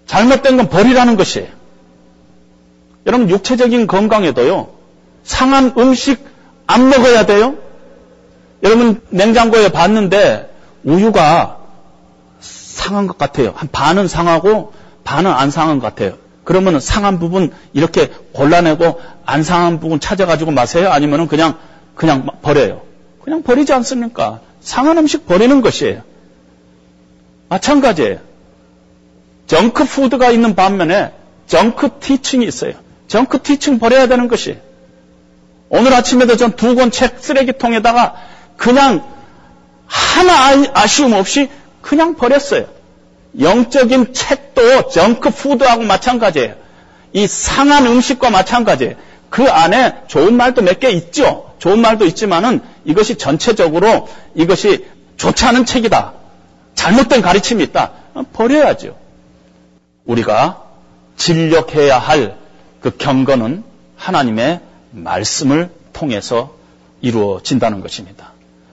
잘못된 0.07 0.57
건 0.57 0.68
버리라는 0.68 1.16
것이에요. 1.16 1.49
여러분 3.07 3.28
육체적인 3.28 3.86
건강에도요. 3.86 4.68
상한 5.24 5.74
음식 5.78 6.24
안 6.66 6.88
먹어야 6.88 7.26
돼요. 7.26 7.57
여러분 8.62 9.01
냉장고에 9.11 9.70
봤는데 9.70 10.53
우유가 10.84 11.59
상한 12.40 13.07
것 13.07 13.18
같아요. 13.18 13.53
한 13.57 13.68
반은 13.70 14.09
상하고 14.09 14.72
반은 15.05 15.30
안 15.30 15.51
상한 15.51 15.78
것 15.78 15.94
같아요. 15.94 16.16
그러면 16.47 16.78
상한 16.78 17.18
부분 17.18 17.53
이렇게 17.72 18.07
골라내고 18.32 19.01
안 19.26 19.42
상한 19.42 19.80
부분 19.80 19.99
찾아가지고 19.99 20.53
마세요? 20.53 20.90
아니면 20.92 21.26
그냥 21.26 21.59
그냥 21.97 22.24
버려요? 22.40 22.82
그냥 23.22 23.42
버리지 23.42 23.72
않습니까? 23.72 24.40
상한 24.61 24.97
음식 24.97 25.26
버리는 25.26 25.61
것이에요. 25.61 26.03
마찬가지예요. 27.49 28.18
정크 29.49 29.84
푸드가 29.86 30.30
있는 30.30 30.55
반면에 30.55 31.12
정크 31.49 31.99
티칭이 31.99 32.47
있어요. 32.47 32.74
정크 33.09 33.42
티칭 33.42 33.80
버려야 33.80 34.07
되는 34.07 34.28
것이. 34.28 34.59
오늘 35.68 35.92
아침에도 35.94 36.36
전 36.36 36.53
두 36.55 36.76
권 36.76 36.92
책 36.92 37.16
쓰레기통에다가 37.18 38.14
그냥 38.57 39.03
하나 39.86 40.64
아쉬움 40.74 41.12
없이 41.14 41.51
그냥 41.82 42.14
버렸어요. 42.14 42.66
영적인 43.41 44.12
책도 44.14 44.89
정크 44.89 45.30
푸드하고 45.30 45.84
마찬가지예요. 45.84 46.55
이 47.12 47.26
상한 47.26 47.87
음식과 47.87 48.30
마찬가지예요. 48.30 48.95
그 49.30 49.45
안에 49.49 49.95
좋은 50.07 50.37
말도 50.37 50.62
몇 50.62 50.80
개 50.80 50.91
있죠. 50.91 51.55
좋은 51.59 51.80
말도 51.80 52.05
있지만은 52.07 52.61
이것이 52.84 53.16
전체적으로 53.16 54.09
이것이 54.34 54.87
좋지 55.16 55.45
않은 55.47 55.64
책이다. 55.66 56.12
잘못된 56.74 57.22
가르침이 57.22 57.62
있다. 57.64 57.93
버려야죠. 58.32 58.97
우리가 60.05 60.62
진력해야 61.16 61.99
할 61.99 62.47
그 62.87 62.97
경건은 62.97 63.64
하나님의 63.97 64.61
말씀을 64.93 65.70
통해서 65.93 66.55
이루어진다는 67.01 67.80
것입니다. 67.80 68.32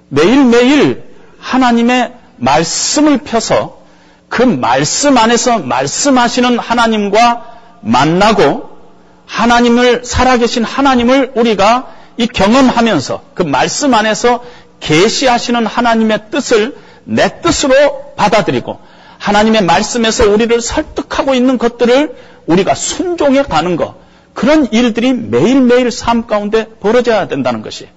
매일매일 0.10 1.04
하나님의 1.40 2.14
말씀을 2.38 3.20
펴서 3.20 3.82
그 4.34 4.42
말씀 4.42 5.16
안에서 5.16 5.60
말씀하시는 5.60 6.58
하나님과 6.58 7.46
만나고 7.82 8.68
하나님을 9.28 10.04
살아계신 10.06 10.64
하나님을 10.64 11.34
우리가 11.36 11.94
이 12.18 12.26
경험하면서 12.26 13.22
그 13.36 13.44
말씀 13.44 13.94
안에서 13.94 14.44
계시하시는 14.80 15.68
하나님의 15.68 16.32
뜻을 16.32 16.76
내 17.04 17.42
뜻으로 17.44 18.16
받아들이고 18.16 18.80
하나님의 19.20 19.66
말씀에서 19.66 20.28
우리를 20.28 20.60
설득하고 20.62 21.36
있는 21.36 21.60
것들을 21.60 22.16
우리가 22.48 22.74
순종해 22.74 23.44
가는 23.44 23.76
것 23.76 23.94
그런 24.34 24.68
일들이 24.72 25.14
매일매일 25.14 25.92
삶 25.92 26.26
가운데 26.26 26.66
벌어져야 26.80 27.28
된다는 27.28 27.62
것이 27.62 27.88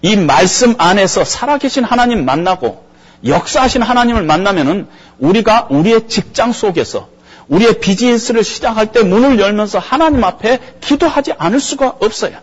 이 0.00 0.16
말씀 0.16 0.76
안에서 0.78 1.26
살아계신 1.26 1.84
하나님 1.84 2.24
만나고 2.24 2.87
역사하신 3.24 3.82
하나님을 3.82 4.22
만나면은 4.22 4.88
우리가 5.18 5.68
우리의 5.70 6.08
직장 6.08 6.52
속에서 6.52 7.08
우리의 7.48 7.80
비즈니스를 7.80 8.44
시작할 8.44 8.92
때 8.92 9.02
문을 9.02 9.40
열면서 9.40 9.78
하나님 9.78 10.22
앞에 10.22 10.60
기도하지 10.80 11.32
않을 11.38 11.60
수가 11.60 11.96
없어요. 12.00 12.38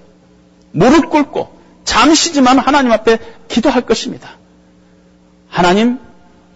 무릎 0.72 1.10
꿇고 1.10 1.56
잠시지만 1.86 2.60
하나님 2.60 2.92
앞에 2.92 3.20
기도할 3.48 3.82
것입니다. 3.84 4.32
하나님, 5.50 6.00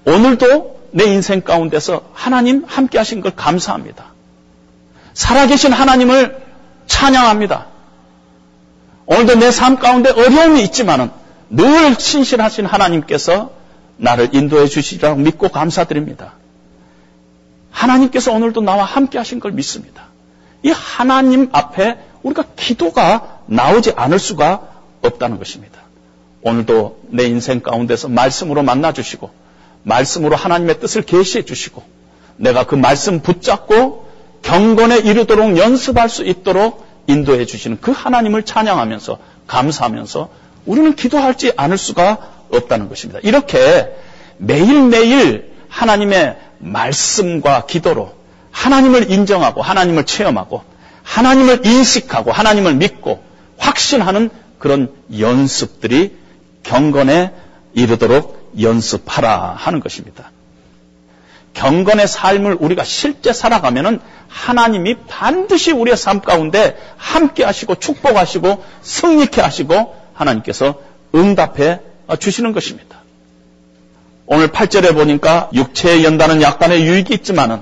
오늘도 0.05 0.79
내 0.91 1.05
인생 1.05 1.41
가운데서 1.41 2.09
하나님 2.13 2.65
함께 2.67 2.97
하신 2.97 3.21
걸 3.21 3.31
감사합니다. 3.35 4.05
살아계신 5.13 5.71
하나님을 5.71 6.41
찬양합니다. 6.87 7.67
오늘도 9.05 9.35
내 9.35 9.51
삶 9.51 9.77
가운데 9.79 10.09
어려움이 10.09 10.63
있지만은 10.63 11.11
늘 11.49 11.95
신실하신 11.99 12.65
하나님께서 12.65 13.51
나를 13.99 14.33
인도해 14.33 14.67
주시리라고 14.67 15.17
믿고 15.17 15.49
감사드립니다. 15.49 16.33
하나님께서 17.71 18.33
오늘도 18.33 18.61
나와 18.61 18.83
함께 18.83 19.17
하신 19.17 19.39
걸 19.39 19.51
믿습니다. 19.51 20.07
이 20.63 20.69
하나님 20.69 21.49
앞에 21.51 21.97
우리가 22.23 22.43
기도가 22.55 23.41
나오지 23.45 23.93
않을 23.95 24.19
수가 24.19 24.67
없다는 25.01 25.37
것입니다. 25.37 25.79
오늘도 26.41 27.01
내 27.09 27.25
인생 27.25 27.59
가운데서 27.59 28.07
말씀으로 28.07 28.63
만나 28.63 28.93
주시고 28.93 29.29
말씀으로 29.83 30.35
하나님의 30.35 30.79
뜻을 30.79 31.03
계시해 31.03 31.45
주시고 31.45 31.83
내가 32.37 32.65
그 32.65 32.75
말씀 32.75 33.21
붙잡고 33.21 34.07
경건에 34.41 34.97
이르도록 34.99 35.57
연습할 35.57 36.09
수 36.09 36.25
있도록 36.25 36.85
인도해 37.07 37.45
주시는 37.45 37.79
그 37.81 37.91
하나님을 37.91 38.43
찬양하면서 38.43 39.19
감사하면서 39.47 40.29
우리는 40.65 40.95
기도하지 40.95 41.53
않을 41.57 41.77
수가 41.77 42.38
없다는 42.51 42.89
것입니다. 42.89 43.19
이렇게 43.23 43.95
매일매일 44.37 45.51
하나님의 45.69 46.37
말씀과 46.59 47.65
기도로 47.65 48.13
하나님을 48.51 49.11
인정하고 49.11 49.61
하나님을 49.61 50.05
체험하고 50.05 50.63
하나님을 51.03 51.65
인식하고 51.65 52.31
하나님을 52.31 52.75
믿고 52.75 53.23
확신하는 53.57 54.29
그런 54.57 54.93
연습들이 55.17 56.17
경건에 56.63 57.31
이르도록 57.73 58.53
연습하라 58.59 59.55
하는 59.57 59.79
것입니다. 59.79 60.31
경건의 61.53 62.07
삶을 62.07 62.57
우리가 62.59 62.83
실제 62.83 63.33
살아가면은 63.33 63.99
하나님이 64.27 64.95
반드시 65.07 65.71
우리의 65.71 65.97
삶 65.97 66.21
가운데 66.21 66.77
함께 66.97 67.43
하시고 67.43 67.75
축복하시고 67.75 68.63
승리케 68.81 69.41
하시고 69.41 69.95
하나님께서 70.13 70.75
응답해 71.15 71.79
주시는 72.15 72.53
것입니다. 72.53 72.99
오늘 74.25 74.49
8절에 74.49 74.93
보니까 74.93 75.49
육체에 75.53 76.03
연다는 76.03 76.41
약간의 76.41 76.85
유익이 76.85 77.13
있지만은 77.15 77.61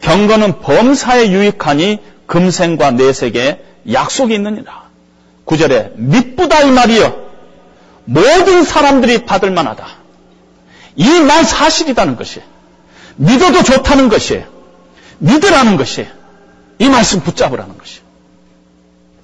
경건은 0.00 0.60
범사에 0.60 1.30
유익하니 1.30 1.98
금생과 2.26 2.92
내색에 2.92 3.64
약속이 3.92 4.34
있느니라. 4.34 4.84
9절에 5.46 5.92
믿부다 5.96 6.62
이 6.62 6.70
말이여 6.70 7.24
모든 8.04 8.64
사람들이 8.64 9.24
받을 9.24 9.50
만하다. 9.50 9.86
이 10.96 11.08
말 11.20 11.44
사실이다는 11.44 12.16
것이 12.16 12.40
믿어도 13.16 13.62
좋다는 13.62 14.08
것이 14.08 14.44
믿으라는 15.18 15.76
것이 15.76 16.06
이 16.78 16.88
말씀 16.88 17.20
붙잡으라는 17.20 17.78
것이 17.78 18.00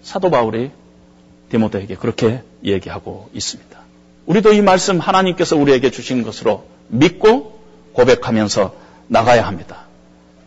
사도 0.03 0.31
바울이 0.31 0.71
디모데에게 1.51 1.95
그렇게 1.97 2.43
얘기하고 2.65 3.31
있습니다. 3.35 3.70
우리도 4.31 4.53
이 4.53 4.63
말씀 4.63 5.01
하나님께서 5.01 5.57
우리에게 5.57 5.91
주신 5.91 6.23
것으로 6.23 6.63
믿고 6.87 7.59
고백하면서 7.95 8.73
나가야 9.09 9.45
합니다. 9.45 9.89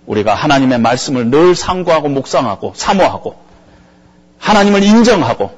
우리가 0.05 0.35
하나님의 0.35 0.79
말씀을 0.79 1.29
늘 1.29 1.53
상고하고 1.53 2.07
묵상하고 2.07 2.71
사모하고 2.77 3.35
하나님을 4.39 4.83
인정하고 4.83 5.51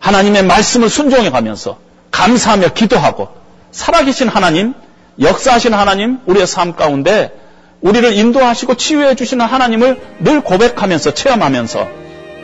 하나님의 0.00 0.42
말씀을 0.42 0.88
순종해 0.88 1.30
가면서 1.30 1.78
감사하며 2.10 2.70
기도하고 2.70 3.28
살아계신 3.70 4.26
하나님, 4.26 4.74
역사하신 5.20 5.74
하나님, 5.74 6.18
우리의 6.26 6.48
삶 6.48 6.74
가운데 6.74 7.38
우리를 7.82 8.14
인도하시고 8.14 8.74
치유해 8.74 9.14
주시는 9.14 9.46
하나님을 9.46 10.00
늘 10.18 10.40
고백하면서 10.40 11.14
체험하면서 11.14 11.86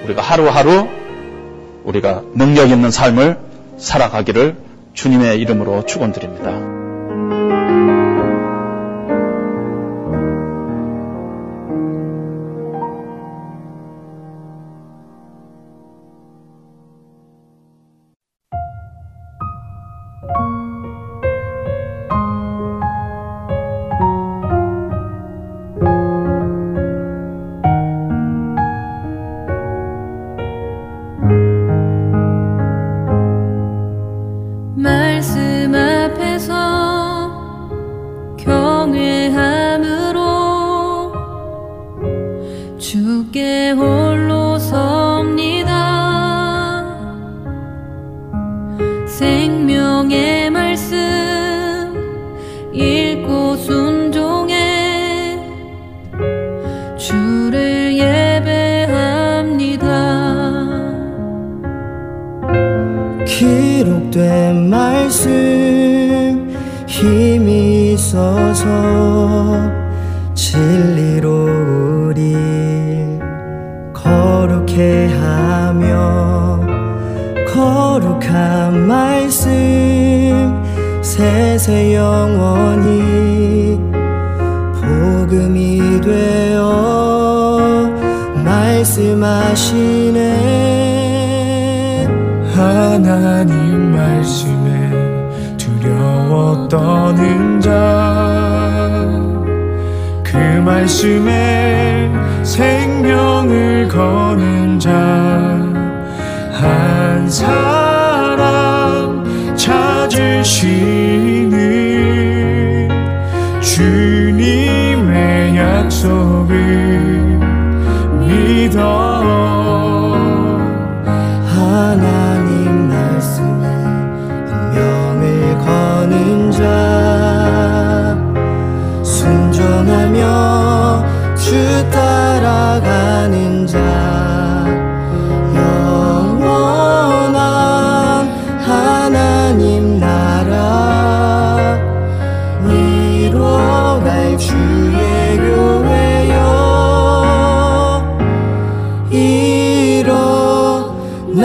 우리가 0.05 0.23
하루하루 0.23 0.87
우리가 1.83 2.23
능력 2.37 2.71
있는 2.71 2.93
삶을 2.93 3.39
살아가기를 3.77 4.70
주님의 5.01 5.41
이름으로 5.41 5.87
축원드립니다. 5.87 6.70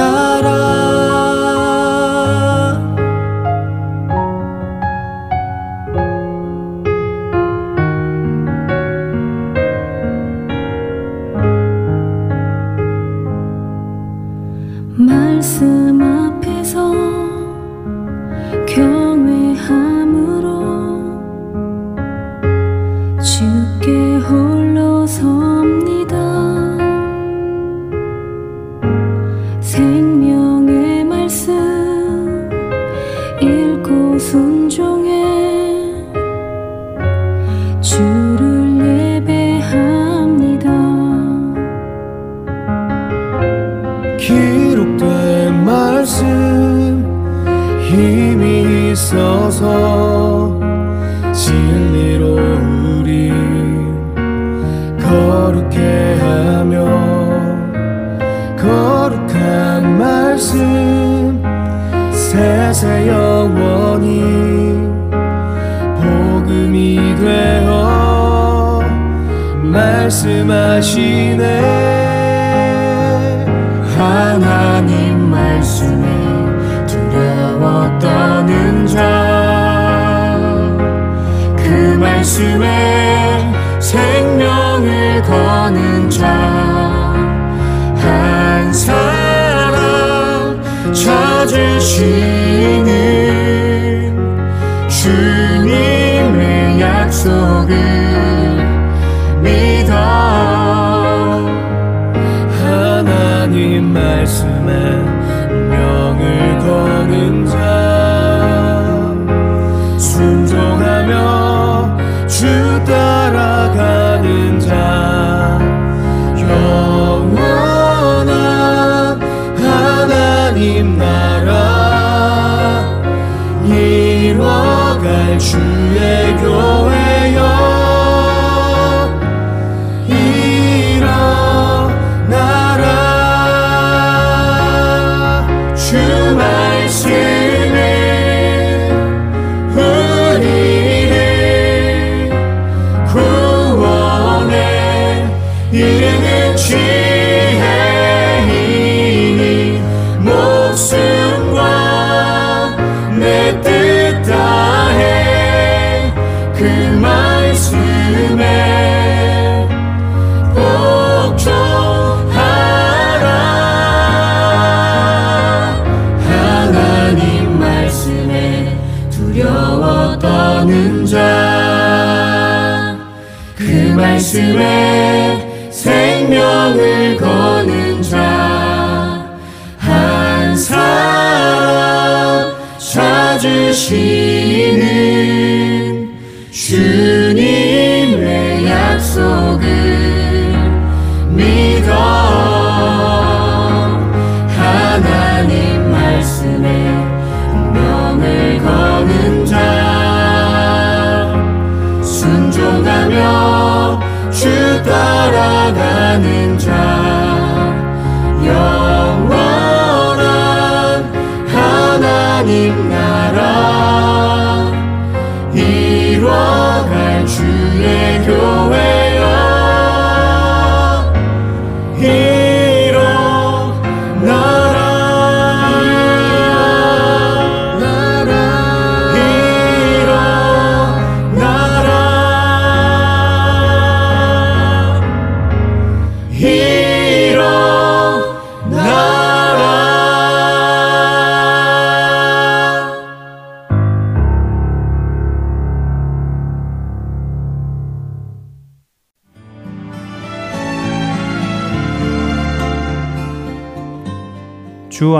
da 0.05 0.41
da 0.41 0.74